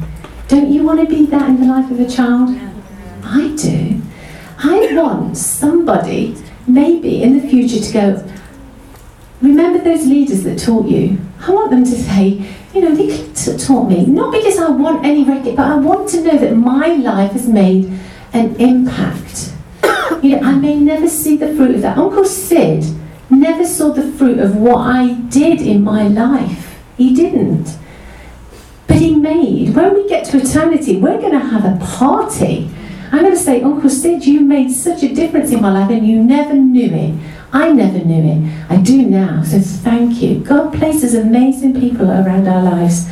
[0.48, 2.50] Don't you want to be that in the life of a child?
[3.24, 4.02] I do.
[4.58, 6.36] I want somebody,
[6.68, 8.32] maybe in the future, to go,
[9.42, 11.20] remember those leaders that taught you?
[11.42, 15.24] I want them to say, you know, they taught me, not because I want any
[15.24, 17.86] record, but I want to know that my life has made
[18.34, 19.54] an impact.
[20.24, 21.98] you know, I may never see the fruit of that.
[21.98, 22.84] Uncle Sid
[23.30, 26.80] never saw the fruit of what I did in my life.
[26.98, 27.78] He didn't.
[28.88, 32.70] But he made, when we get to eternity, we're going to have a party
[33.16, 36.06] I'm going to say, Uncle Sid, you made such a difference in my life and
[36.06, 37.18] you never knew it.
[37.54, 38.66] I never knew it.
[38.70, 39.42] I do now.
[39.42, 40.40] So thank you.
[40.40, 43.10] God places amazing people around our lives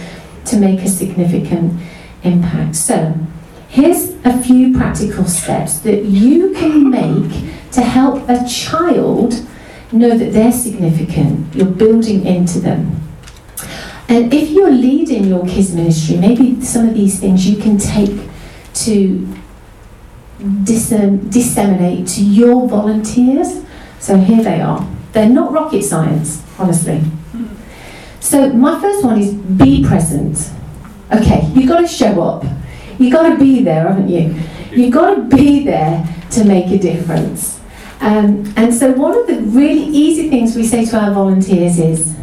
[0.47, 1.81] to make a significant
[2.23, 2.75] impact.
[2.75, 3.15] So
[3.69, 7.31] here's a few practical steps that you can make
[7.71, 9.47] to help a child
[9.93, 11.55] know that they're significant.
[11.55, 13.01] You're building into them.
[14.09, 18.19] And if you're leading your kids' ministry, maybe some of these things you can take
[18.73, 19.42] to
[20.63, 23.63] disseminate to your volunteers.
[23.99, 24.87] So here they are.
[25.13, 27.01] They're not rocket science, honestly.
[28.19, 30.51] So my first one is be present.
[31.13, 32.43] Okay, you've got to show up.
[32.97, 34.35] You've got to be there, haven't you?
[34.71, 37.59] You've got to be there to make a difference.
[37.99, 42.15] Um, and so one of the really easy things we say to our volunteers is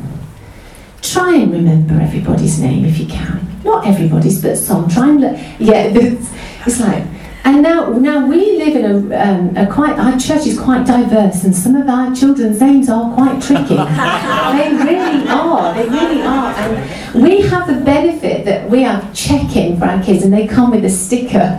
[1.00, 3.46] try and remember everybody's name if you can.
[3.64, 4.88] Not everybody's, but some.
[4.88, 5.36] Try and look.
[5.58, 6.30] Yeah, it's,
[6.66, 7.04] it's like
[7.44, 11.44] and now, now we live in a, um, a quite, our church is quite diverse,
[11.44, 13.76] and some of our children's names are quite tricky.
[13.76, 16.52] they really are, they really are.
[16.52, 20.70] And we have the benefit that we have check-in for our kids, and they come
[20.70, 21.56] with a sticker,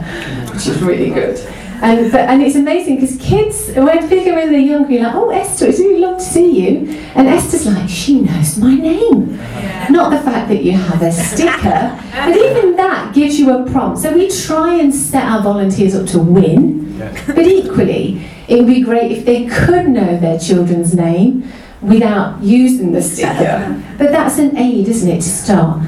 [0.54, 1.40] which is really good.
[1.82, 5.68] And, but, and it's amazing because kids, when when they're younger, you're like, oh, Esther,
[5.68, 6.92] it's really love to see you.
[7.16, 9.32] And Esther's like, she knows my name.
[9.34, 9.88] Yeah.
[9.90, 14.00] Not the fact that you have a sticker, but even that gives you a prompt.
[14.00, 17.24] So we try and set our volunteers up to win, yeah.
[17.26, 21.52] but equally, it would be great if they could know their children's name
[21.82, 23.84] without using the sticker.
[23.98, 25.82] But that's an aid, isn't it, to start?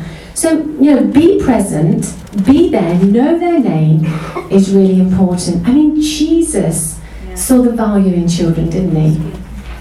[0.43, 2.13] So, you know, be present,
[2.45, 4.03] be there, know their name
[4.51, 5.65] is really important.
[5.65, 7.35] I mean, Jesus yeah.
[7.35, 9.31] saw the value in children, didn't he?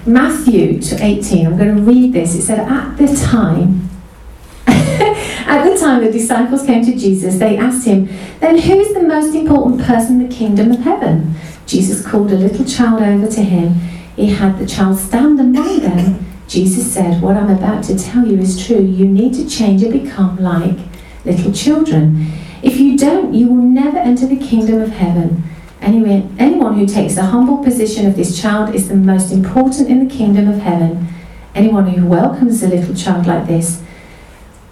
[0.08, 2.36] Matthew 18, I'm going to read this.
[2.36, 3.90] It said, At the time,
[4.68, 8.06] at the time the disciples came to Jesus, they asked him,
[8.38, 11.34] Then who is the most important person in the kingdom of heaven?
[11.66, 13.80] Jesus called a little child over to him.
[14.14, 18.38] He had the child stand among them Jesus said, What I'm about to tell you
[18.38, 18.82] is true.
[18.82, 20.76] You need to change and become like
[21.24, 22.30] little children.
[22.62, 25.44] If you don't, you will never enter the kingdom of heaven.
[25.80, 30.06] Anyway, anyone who takes the humble position of this child is the most important in
[30.06, 31.08] the kingdom of heaven.
[31.54, 33.82] Anyone who welcomes a little child like this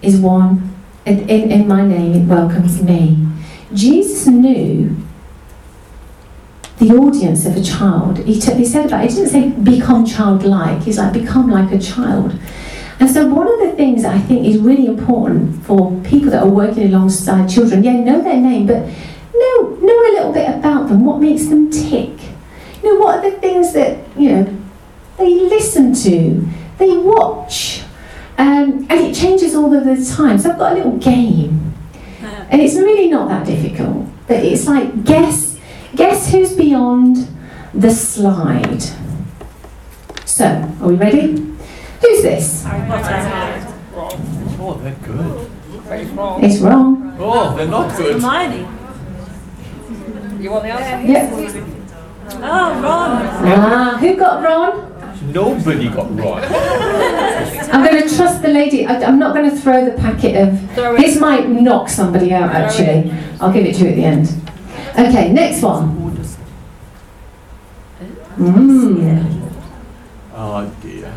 [0.03, 0.77] is one,
[1.07, 3.27] in, in, in my name, it welcomes me.
[3.73, 4.95] Jesus knew
[6.81, 8.17] the audience of a child.
[8.17, 11.77] He, t- he said about, he didn't say become childlike, he's like become like a
[11.77, 12.33] child.
[12.99, 16.49] And so, one of the things I think is really important for people that are
[16.49, 21.05] working alongside children, yeah, know their name, but know, know a little bit about them,
[21.05, 22.09] what makes them tick.
[22.81, 24.57] You know, what are the things that, you know,
[25.17, 26.47] they listen to,
[26.79, 27.83] they watch,
[28.39, 30.39] um, and it changes all of the time.
[30.39, 31.73] So, I've got a little game,
[32.49, 35.50] and it's really not that difficult, but it's like guess
[35.95, 37.27] Guess who's beyond
[37.73, 38.81] the slide?
[40.25, 40.45] So,
[40.81, 41.33] are we ready?
[42.01, 42.63] Who's this?
[44.63, 45.51] Oh, they're good.
[46.43, 47.17] It's wrong.
[47.19, 48.21] Oh, they're not good.
[48.21, 48.67] Hermione.
[50.41, 51.11] You want the answer?
[51.11, 51.31] Yep.
[52.35, 53.21] Oh, Ron.
[53.45, 54.87] Ah, who got Ron?
[55.31, 56.43] Nobody got right.
[57.71, 58.87] I'm going to trust the lady.
[58.87, 60.71] I, I'm not going to throw the packet of.
[60.71, 60.97] Throw.
[60.97, 63.13] This might knock somebody out, actually.
[63.39, 64.29] I'll give it to you at the end.
[64.97, 65.97] Okay, next one.
[68.37, 69.51] Mmm.
[70.33, 71.13] Oh dear.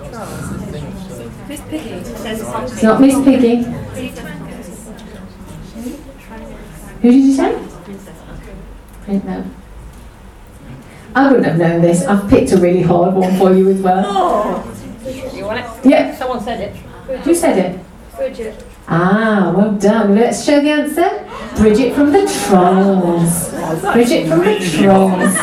[1.48, 1.88] Miss Piggy.
[1.90, 3.62] It's not Miss Piggy.
[7.02, 7.52] Who did you say?
[9.08, 9.44] No.
[11.14, 12.04] I wouldn't have known this.
[12.06, 14.04] I've picked a really hard one for you as well.
[14.06, 15.30] Oh.
[15.34, 15.66] You want it?
[15.88, 16.76] Yeah, Someone said it.
[17.24, 17.80] who said it?
[18.16, 18.64] Bridget.
[18.87, 20.14] Ah, well done.
[20.14, 21.11] Let's show the answer.
[21.57, 23.51] Bridget from the Trolls.
[23.95, 25.37] Bridget from the Trolls.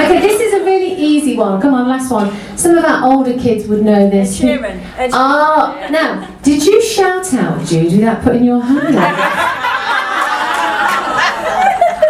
[0.00, 1.60] Okay, this is a really easy one.
[1.60, 2.32] Come on, last one.
[2.56, 4.38] Some of our older kids would know this.
[4.40, 4.80] Sheeran.
[4.96, 9.54] Ed Ah, now, did you shout out, Jude, without putting your hand up?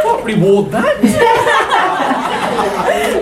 [0.04, 0.96] What reward that?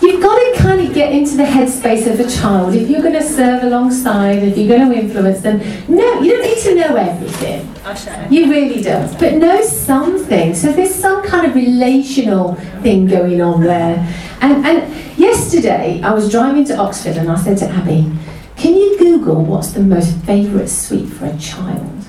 [0.00, 2.74] You've got to kind of get into the headspace of a child.
[2.74, 6.42] If you're going to serve alongside, if you're going to influence them, no, you don't
[6.42, 7.74] need to know everything.
[7.84, 8.30] I'll show it.
[8.30, 9.18] You really don't.
[9.18, 10.54] But know something.
[10.54, 13.98] So there's some kind of relational thing going on there.
[14.40, 18.10] And, and yesterday, I was driving to Oxford and I said to Abby,
[18.56, 22.04] can you Google what's the most favourite sweet for a child?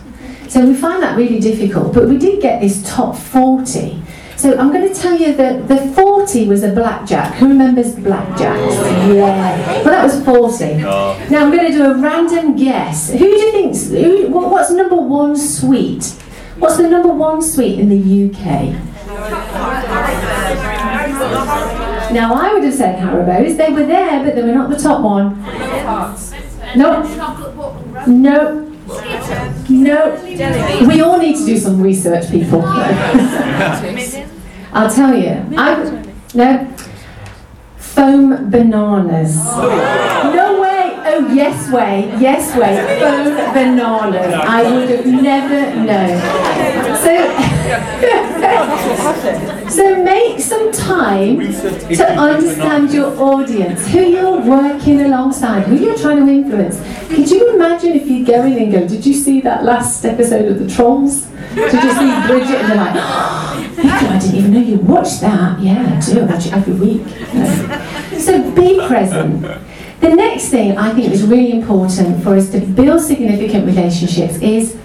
[0.47, 4.01] So we find that really difficult, but we did get this top 40.
[4.39, 7.35] So I'm going to tell you that the 40 was a blackjack.
[7.39, 8.69] Who remembers blackjacks?
[8.71, 9.13] Oh.
[9.13, 9.83] Yeah.
[9.83, 10.85] Well, that was 40.
[10.85, 11.27] Oh.
[11.29, 13.11] Now I'm going to do a random guess.
[13.11, 13.75] Who do you think?
[13.75, 16.05] who, what, what's number one sweet?
[16.57, 18.81] What's the number one sweet in the UK?
[22.13, 23.57] Now I would have said Haribo's.
[23.57, 25.43] They were there, but they were not the top one.
[26.77, 27.03] No.
[28.07, 28.68] No.
[29.69, 30.15] No.
[30.87, 32.63] We all need to do some research, people.
[34.71, 35.45] I'll tell you.
[35.57, 36.03] I
[36.33, 36.75] no.
[37.77, 39.35] Foam bananas.
[39.35, 40.93] No way.
[41.05, 42.13] Oh yes way.
[42.19, 42.99] Yes way.
[42.99, 44.33] Foam bananas.
[44.33, 46.19] I would have never known.
[46.97, 47.48] So,
[49.69, 56.25] so make some time to understand your audience, who you're working alongside, who you're trying
[56.25, 56.79] to influence.
[57.07, 60.51] Could you imagine if you go in and go, did you see that last episode
[60.51, 61.25] of The Trolls?
[61.55, 62.61] Did you see Bridget?
[62.61, 65.59] And they're like, oh, I didn't even know you watched that.
[65.59, 66.23] Yeah, I do.
[66.23, 67.05] It every week.
[67.33, 68.17] Know.
[68.17, 69.41] So be present.
[69.99, 74.77] The next thing I think is really important for us to build significant relationships is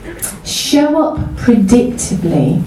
[0.45, 2.63] show up predictably.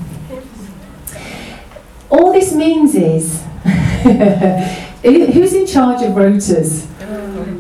[2.10, 3.44] All this means is
[5.04, 6.88] who's in charge of rotas?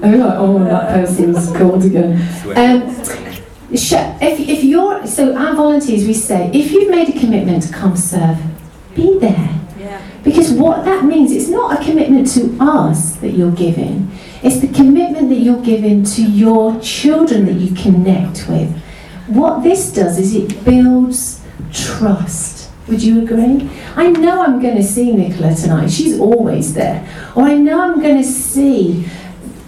[0.04, 2.14] Oh, like, oh, that person's called again.
[2.56, 2.84] Um,
[3.70, 7.98] if, if you're so our volunteers, we say if you've made a commitment to come
[7.98, 8.38] serve,
[8.96, 9.54] be there.
[9.78, 10.02] Yeah.
[10.24, 14.12] Because what that means, it's not a commitment to us that you're giving,
[14.44, 18.76] it's the commitment that you're giving to your children that you connect with.
[19.28, 21.42] What this does is it builds
[21.74, 22.57] trust.
[22.88, 23.70] Would you agree?
[23.96, 27.08] I know I'm going to see Nicola tonight, she's always there.
[27.36, 29.06] Or I know I'm going to see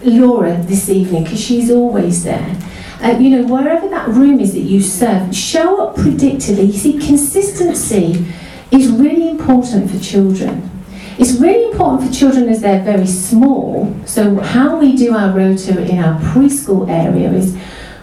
[0.04, 2.56] Laura this evening because she's always there.
[3.02, 6.68] Uh, you know, wherever that room is that you serve, show up predictably.
[6.68, 8.26] You see, consistency
[8.72, 10.70] is really important for children.
[11.18, 13.94] It's really important for children as they're very small.
[14.06, 17.58] So, how we do our rota in our preschool area is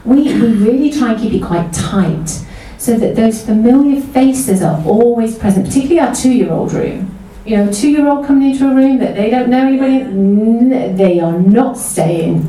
[0.05, 2.45] we, we really try and keep it quite tight
[2.87, 7.18] so that those familiar faces are always present, particularly our two year old room.
[7.45, 11.18] You know, two year old coming into a room that they don't know anybody, they
[11.18, 12.43] are not staying.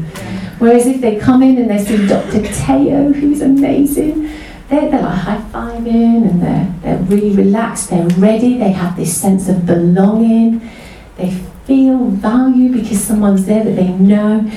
[0.60, 2.44] Whereas if they come in and they see Dr.
[2.54, 4.30] Teo, who's amazing,
[4.70, 9.20] they're, they're like high fiving and they're, they're really relaxed, they're ready, they have this
[9.20, 10.70] sense of belonging,
[11.16, 11.32] they
[11.66, 14.52] feel value because someone's there that they know.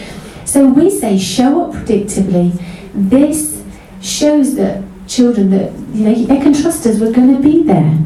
[0.45, 2.53] So we say show up predictably.
[2.93, 3.65] This
[4.03, 7.99] shows that children that you know they can trust us, we're going to be there.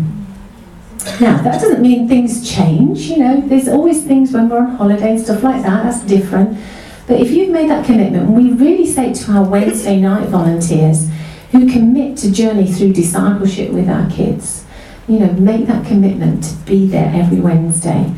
[1.21, 5.11] Now that doesn't mean things change, you know, there's always things when we're on holiday
[5.11, 6.59] and stuff like that, that's different.
[7.07, 11.11] But if you've made that commitment, we really say to our Wednesday night volunteers
[11.53, 14.65] who commit to journey through discipleship with our kids,
[15.07, 18.11] you know, make that commitment to be there every Wednesday.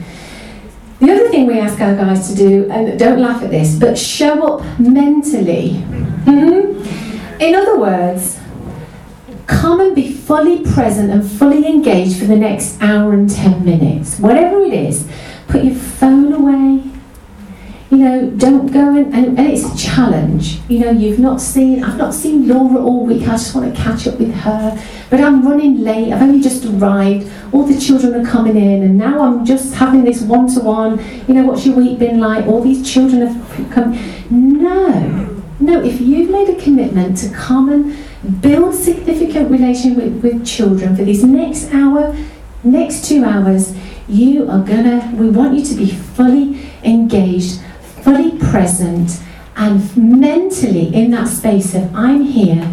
[1.00, 3.98] The other thing we ask our guys to do, and don't laugh at this, but
[3.98, 5.84] show up mentally.
[6.24, 6.86] Mhm.
[7.40, 8.38] In other words,
[9.46, 14.18] come and be fully present and fully engaged for the next hour and 10 minutes.
[14.18, 15.08] Whatever it is,
[15.48, 16.82] put your phone away.
[17.88, 20.58] You know, don't go in, and, and it's a challenge.
[20.68, 23.80] You know, you've not seen, I've not seen Laura all week, I just want to
[23.80, 24.84] catch up with her.
[25.08, 28.98] But I'm running late, I've only just arrived, all the children are coming in, and
[28.98, 30.98] now I'm just having this one to one.
[31.28, 32.44] You know, what's your week been like?
[32.46, 33.96] All these children have come.
[34.30, 40.46] No, no, if you've made a commitment to come and build significant relation with, with
[40.46, 42.16] children for this next hour,
[42.64, 43.76] next two hours,
[44.08, 47.60] you are gonna, we want you to be fully engaged,
[48.02, 49.20] fully present,
[49.56, 52.72] and mentally in that space of I'm here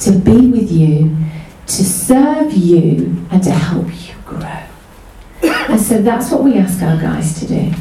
[0.00, 1.16] to be with you,
[1.66, 4.62] to serve you, and to help you grow.
[5.68, 7.72] And so that's what we ask our guys to do.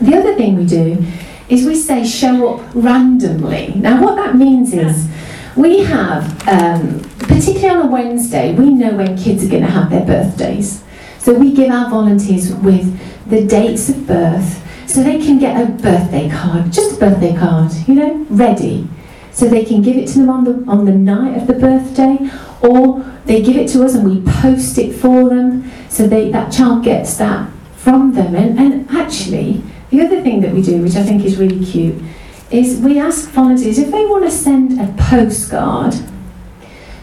[0.00, 1.04] The other thing we do
[1.48, 3.72] is we say show up randomly.
[3.76, 5.08] Now, what that means is
[5.56, 9.90] we have, um, particularly on a Wednesday, we know when kids are going to have
[9.90, 10.84] their birthdays.
[11.18, 15.72] So we give our volunteers with the dates of birth so they can get a
[15.72, 18.88] birthday card, just a birthday card, you know, ready.
[19.32, 22.30] So they can give it to them on the, on the night of the birthday,
[22.62, 26.52] or they give it to us and we post it for them so they, that
[26.52, 28.34] child gets that from them.
[28.34, 32.02] And, and actually, the other thing that we do, which I think is really cute,
[32.50, 35.94] is we ask volunteers if they want to send a postcard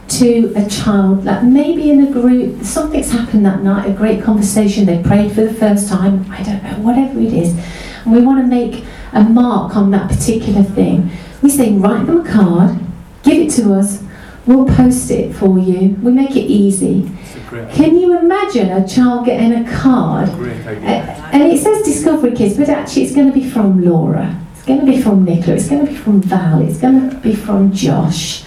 [0.08, 4.86] to a child, that maybe in a group, something's happened that night, a great conversation,
[4.86, 7.58] they prayed for the first time, I don't know, whatever it is,
[8.04, 11.10] and we want to make a mark on that particular thing.
[11.42, 12.80] We say, write them a card,
[13.24, 14.04] give it to us,
[14.46, 17.10] we'll post it for you, we make it easy.
[17.22, 22.36] It's a great, Can you imagine a child getting a card and it says Discovery
[22.36, 24.43] Kids, but actually it's going to be from Laura.
[24.64, 25.58] It's going to be from Nicola.
[25.58, 26.62] It's going to be from Val.
[26.62, 28.46] It's going to be from Josh.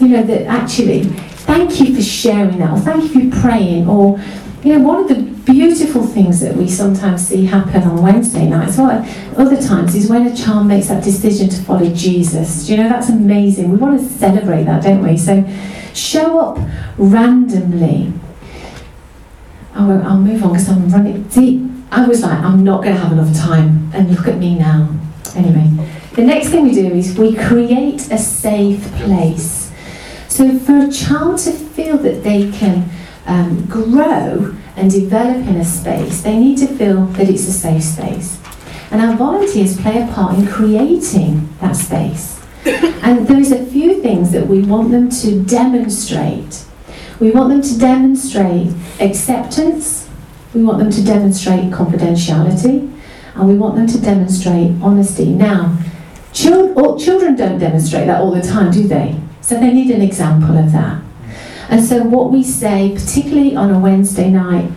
[0.00, 4.18] You know, that actually, thank you for sharing that, or thank you for praying, or,
[4.64, 8.78] you know, one of the beautiful things that we sometimes see happen on Wednesday nights,
[8.78, 9.04] or
[9.36, 12.70] other times, is when a child makes that decision to follow Jesus.
[12.70, 13.70] You know, that's amazing.
[13.70, 15.18] We want to celebrate that, don't we?
[15.18, 15.44] So,
[15.92, 16.58] show up
[16.96, 18.10] randomly.
[19.74, 21.28] I won't, I'll move on because I'm running.
[21.28, 23.90] See, I was like, I'm not going to have enough time.
[23.92, 24.94] And look at me now.
[25.36, 25.70] Anyway,
[26.14, 29.72] the next thing we do is we create a safe place.
[30.28, 32.88] So for a child to feel that they can
[33.26, 37.82] um, grow and develop in a space, they need to feel that it's a safe
[37.82, 38.40] space.
[38.90, 42.40] And our volunteers play a part in creating that space.
[43.02, 46.64] And there is a few things that we want them to demonstrate.
[47.20, 50.08] We want them to demonstrate acceptance,
[50.54, 52.97] we want them to demonstrate confidentiality,
[53.38, 55.26] and we want them to demonstrate honesty.
[55.26, 55.78] Now,
[56.32, 59.18] children don't demonstrate that all the time, do they?
[59.40, 61.02] So they need an example of that.
[61.70, 64.70] And so, what we say, particularly on a Wednesday night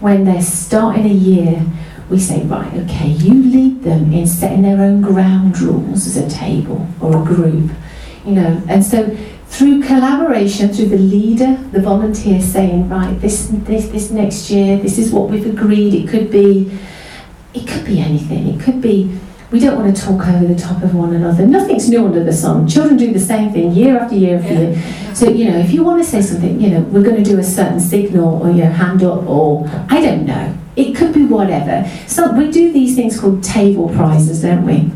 [0.00, 1.64] when they're starting a year,
[2.10, 6.28] we say, right, okay, you lead them in setting their own ground rules as a
[6.28, 7.70] table or a group,
[8.26, 8.62] you know.
[8.68, 14.50] And so, through collaboration, through the leader, the volunteer saying, right, this, this, this next
[14.50, 15.94] year, this is what we've agreed.
[15.94, 16.76] It could be,
[17.54, 18.48] it could be anything.
[18.48, 19.18] It could be,
[19.50, 21.46] we don't want to talk over the top of one another.
[21.46, 22.66] Nothing's new under the sun.
[22.66, 25.14] Children do the same thing year after year after year.
[25.14, 27.38] So, you know, if you want to say something, you know, we're going to do
[27.38, 30.56] a certain signal or, your know, hand up or, I don't know.
[30.74, 31.86] It could be whatever.
[32.06, 34.90] So we do these things called table prizes, don't we?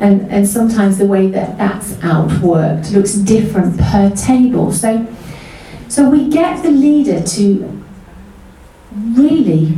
[0.00, 4.72] And, and sometimes the way that that's outworked looks different per table.
[4.72, 5.06] So,
[5.88, 7.84] so we get the leader to
[8.92, 9.76] really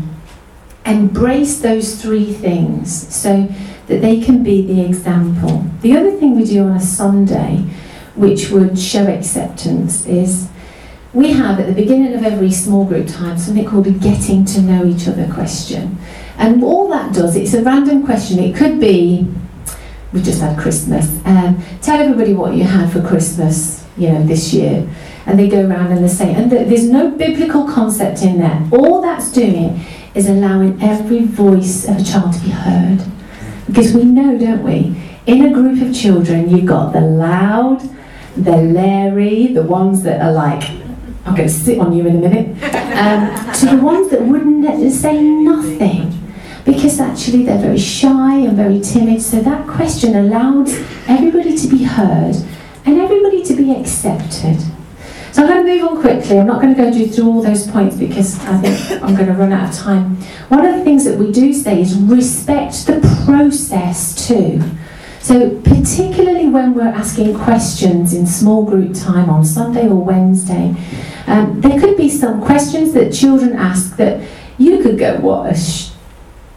[0.84, 3.48] embrace those three things so
[3.86, 5.66] that they can be the example.
[5.80, 7.64] The other thing we do on a Sunday,
[8.14, 10.48] which would show acceptance, is
[11.12, 14.62] we have at the beginning of every small group time something called a getting to
[14.62, 15.98] know each other question.
[16.38, 18.38] And all that does, it's a random question.
[18.38, 19.28] It could be,
[20.12, 21.06] we just had Christmas.
[21.24, 24.88] Um, tell everybody what you had for Christmas, you know, this year.
[25.26, 28.66] And they go around and they say, and th- there's no biblical concept in there.
[28.72, 33.02] All that's doing is allowing every voice of a child to be heard.
[33.66, 35.00] Because we know, don't we?
[35.26, 37.80] In a group of children, you've got the loud,
[38.36, 40.68] the Larry, the ones that are like,
[41.24, 42.62] I'm going to sit on you in a minute,
[42.96, 46.18] um, to the ones that wouldn't say nothing
[46.64, 49.22] because actually they're very shy and very timid.
[49.22, 50.74] So that question allows
[51.08, 52.36] everybody to be heard
[52.84, 54.58] and everybody to be accepted.
[55.32, 56.38] So I'm going to move on quickly.
[56.38, 59.32] I'm not going to go through all those points because I think I'm going to
[59.32, 60.16] run out of time.
[60.48, 64.62] One of the things that we do say is respect the process too.
[65.20, 70.74] So, particularly when we're asking questions in small group time on Sunday or Wednesday,
[71.26, 74.28] um, there could be some questions that children ask that
[74.58, 75.92] you could go, What a sh-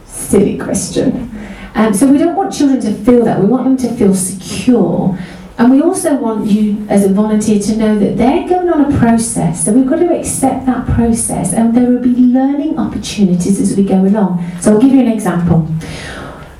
[0.04, 1.30] silly question.
[1.76, 3.40] Um, so, we don't want children to feel that.
[3.40, 5.16] We want them to feel secure.
[5.58, 8.98] And we also want you, as a volunteer, to know that they're going on a
[8.98, 9.64] process.
[9.64, 13.84] So, we've got to accept that process, and there will be learning opportunities as we
[13.84, 14.44] go along.
[14.60, 15.66] So, I'll give you an example.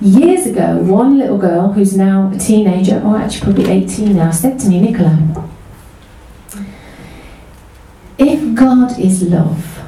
[0.00, 4.58] Years ago, one little girl who's now a teenager, or actually probably 18 now, said
[4.60, 5.50] to me, Nicola,
[8.18, 9.78] if God is love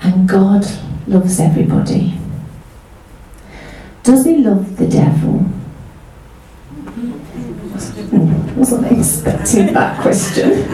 [0.00, 0.66] and God
[1.06, 2.18] loves everybody,
[4.02, 5.44] does he love the devil?
[8.56, 10.66] Wasn't expecting that question.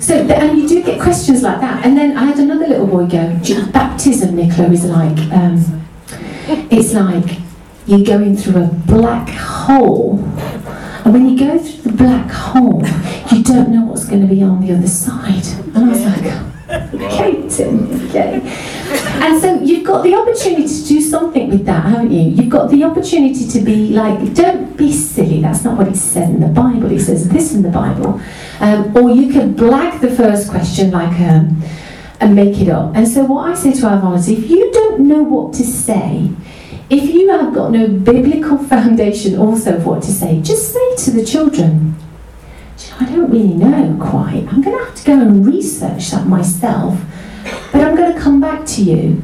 [0.00, 1.84] So, and you do get questions like that.
[1.84, 3.38] And then I had another little boy go,
[3.72, 5.86] baptism, Nicola, is like, um,
[6.70, 7.38] it's like
[7.86, 10.18] you're going through a black hole.
[11.04, 12.82] And when you go through the black hole,
[13.30, 15.46] you don't know what's going to be on the other side.
[15.74, 17.42] And I was like, okay,
[18.08, 18.40] okay.
[19.22, 22.30] And so you've got the opportunity to do something with that, haven't you?
[22.30, 25.40] You've got the opportunity to be like, don't be silly.
[25.40, 26.90] That's not what it says in the Bible.
[26.92, 28.20] It says this in the Bible.
[28.60, 31.62] Um, or you can blag the first question like, um,
[32.20, 32.94] and make it up.
[32.96, 36.30] And so what I say to our volunteers, if you don't know what to say,
[36.90, 41.10] if you have got no biblical foundation also of what to say, just say to
[41.10, 42.07] the children, "Do you know,
[43.00, 44.46] I don't really know quite.
[44.50, 46.98] I'm going to have to go and research that myself,
[47.72, 49.22] but I'm going to come back to you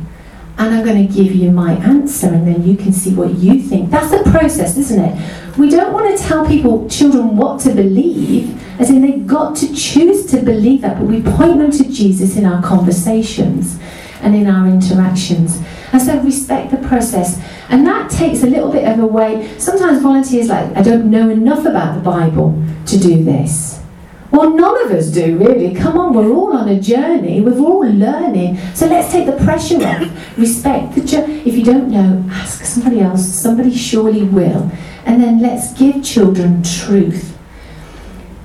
[0.56, 3.60] and I'm going to give you my answer and then you can see what you
[3.60, 3.90] think.
[3.90, 5.58] That's the process, isn't it?
[5.58, 9.74] We don't want to tell people, children, what to believe, as in they've got to
[9.74, 13.78] choose to believe that, but we point them to Jesus in our conversations
[14.20, 15.60] and in our interactions.
[15.92, 17.40] And so respect the process.
[17.74, 19.52] And that takes a little bit of a way.
[19.58, 22.56] Sometimes volunteers like, I don't know enough about the Bible
[22.86, 23.82] to do this.
[24.30, 25.74] Well, none of us do really.
[25.74, 27.40] Come on, we're all on a journey.
[27.40, 28.58] We're all learning.
[28.76, 30.38] So let's take the pressure off.
[30.38, 31.42] Respect the journey.
[31.44, 33.26] If you don't know, ask somebody else.
[33.26, 34.70] Somebody surely will.
[35.04, 37.36] And then let's give children truth.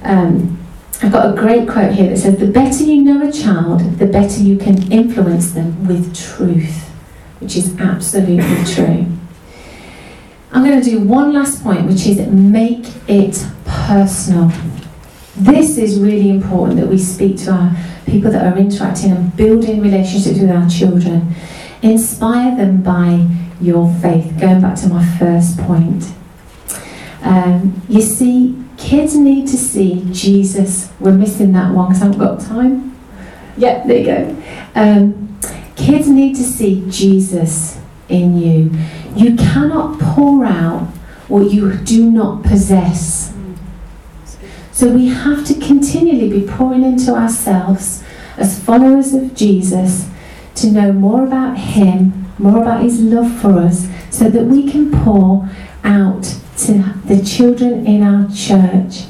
[0.01, 0.59] Um,
[1.03, 4.07] I've got a great quote here that says, The better you know a child, the
[4.07, 6.89] better you can influence them with truth,
[7.39, 9.18] which is absolutely true.
[10.51, 14.51] I'm going to do one last point, which is make it personal.
[15.35, 17.75] This is really important that we speak to our
[18.07, 21.35] people that are interacting and building relationships with our children.
[21.83, 23.27] Inspire them by
[23.61, 24.39] your faith.
[24.39, 26.11] Going back to my first point.
[27.21, 30.91] Um, you see, kids need to see Jesus.
[30.99, 32.97] We're missing that one because I haven't got time.
[33.55, 34.43] Yeah, there you go.
[34.73, 35.39] Um,
[35.75, 37.79] kids need to see Jesus
[38.09, 38.71] in you.
[39.15, 40.87] You cannot pour out
[41.27, 43.33] what you do not possess.
[44.71, 48.03] So we have to continually be pouring into ourselves
[48.37, 50.09] as followers of Jesus
[50.55, 54.91] to know more about Him, more about His love for us, so that we can
[55.03, 55.49] pour
[55.83, 56.23] out
[56.57, 56.73] to
[57.05, 59.05] the children in our church.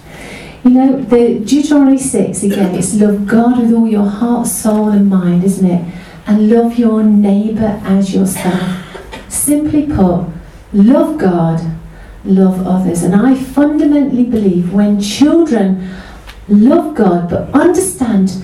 [0.64, 5.10] You know, the Deuteronomy 6, again, it's love God with all your heart, soul, and
[5.10, 5.93] mind, isn't it?
[6.28, 8.88] And love your neighbour as yourself.
[9.30, 10.27] Simply put,
[10.73, 11.61] love God,
[12.25, 13.03] love others.
[13.03, 15.89] And I fundamentally believe when children
[16.47, 18.43] love God but understand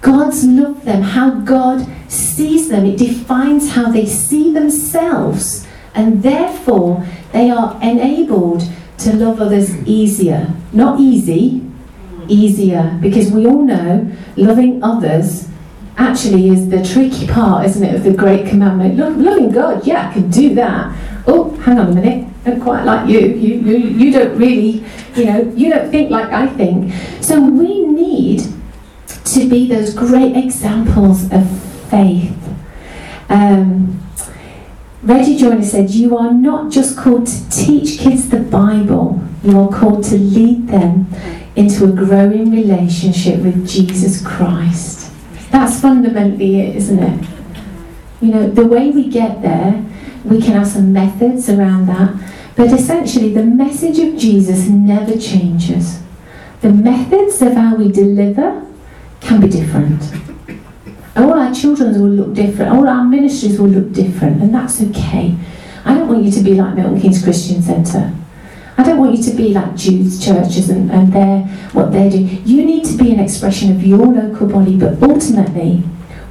[0.00, 6.22] God's love for them, how God sees them, it defines how they see themselves, and
[6.22, 8.64] therefore they are enabled
[8.98, 10.52] to love others easier.
[10.72, 11.62] Not easy,
[12.28, 15.48] easier, because we all know loving others
[15.96, 18.96] actually is the tricky part, isn't it, of the great commandment.
[18.96, 20.96] Loving God, yeah, I can do that.
[21.26, 23.20] Oh, hang on a minute, I don't quite like you.
[23.20, 23.76] You, you.
[23.76, 24.84] you don't really,
[25.14, 26.92] you know, you don't think like I think.
[27.22, 28.42] So we need
[29.06, 31.48] to be those great examples of
[31.88, 32.36] faith.
[33.28, 34.00] Um,
[35.02, 39.68] Reggie Joiner said, You are not just called to teach kids the Bible, you are
[39.68, 41.08] called to lead them
[41.56, 45.03] into a growing relationship with Jesus Christ.
[45.54, 47.28] That's fundamentally it, isn't it?
[48.20, 49.84] You know, the way we get there,
[50.24, 52.12] we can have some methods around that,
[52.56, 56.02] but essentially, the message of Jesus never changes.
[56.60, 58.66] The methods of how we deliver
[59.20, 60.02] can be different.
[61.14, 65.36] All our children will look different, all our ministries will look different, and that's okay.
[65.84, 68.12] I don't want you to be like Milton Keynes Christian Centre.
[68.76, 72.18] I don't want you to be like Jude's churches and, and their, what they do.
[72.18, 75.84] You need to be an expression of your local body, but ultimately,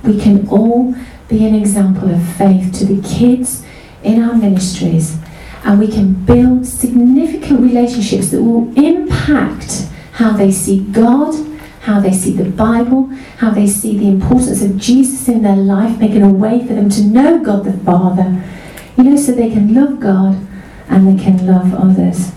[0.04, 0.94] we can all
[1.30, 3.64] be an example of faith to the kids
[4.04, 5.18] in our ministries,
[5.64, 11.34] and we can build significant relationships that will impact how they see God,
[11.82, 13.06] how they see the Bible,
[13.38, 16.90] how they see the importance of Jesus in their life, making a way for them
[16.90, 18.44] to know God the Father,
[18.98, 20.46] you know, so they can love God
[20.94, 22.32] and they can love others.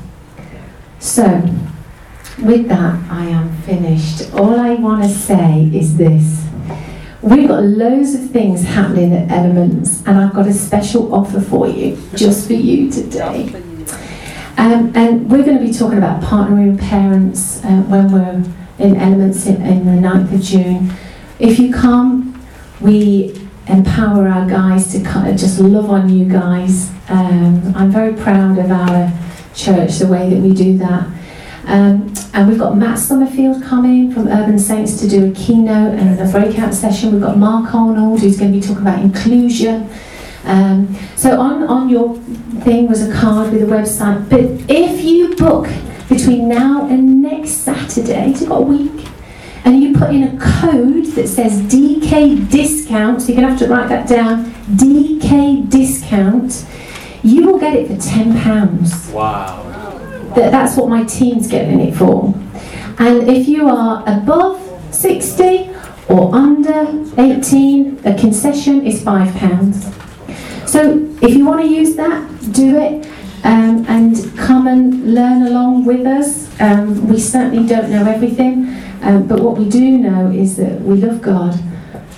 [0.98, 1.26] So,
[2.42, 4.32] with that, I am finished.
[4.32, 6.46] All I want to say is this.
[7.20, 11.68] We've got loads of things happening at Elements, and I've got a special offer for
[11.68, 13.52] you, just for you today.
[14.56, 18.42] Um, and we're going to be talking about partnering with parents uh, when we're
[18.78, 20.92] in Elements in, in the 9th of June.
[21.38, 22.42] If you come,
[22.80, 26.90] we empower our guys to kind of just love on you guys.
[27.08, 29.12] Um, I'm very proud of our
[29.54, 31.06] church, the way that we do that.
[31.66, 36.20] Um, and we've got Matt Summerfield coming from Urban Saints to do a keynote and
[36.20, 37.12] a breakout session.
[37.12, 39.88] We've got Mark Arnold who's going to be talking about inclusion.
[40.44, 42.14] Um, so on, on your
[42.62, 44.28] thing was a card with a website.
[44.30, 45.68] But if you book
[46.08, 48.95] between now and next Saturday, so you've got a week,
[49.66, 53.58] and you put in a code that says DK discount, so you're going to have
[53.58, 54.44] to write that down,
[54.76, 56.64] DK discount,
[57.24, 59.12] you will get it for £10.
[59.12, 59.64] Wow.
[60.36, 62.32] That, that's what my team's getting it for.
[63.00, 64.62] And if you are above
[64.94, 65.68] 60
[66.08, 70.68] or under 18, the concession is £5.
[70.68, 73.04] So if you want to use that, do it
[73.46, 76.48] um, and come and learn along with us.
[76.60, 78.66] Um, we certainly don't know everything,
[79.02, 81.54] um, but what we do know is that we love God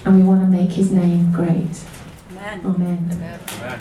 [0.07, 1.85] and we want to make his name great.
[2.31, 2.63] Amen.
[2.65, 3.09] Amen.
[3.13, 3.79] Amen.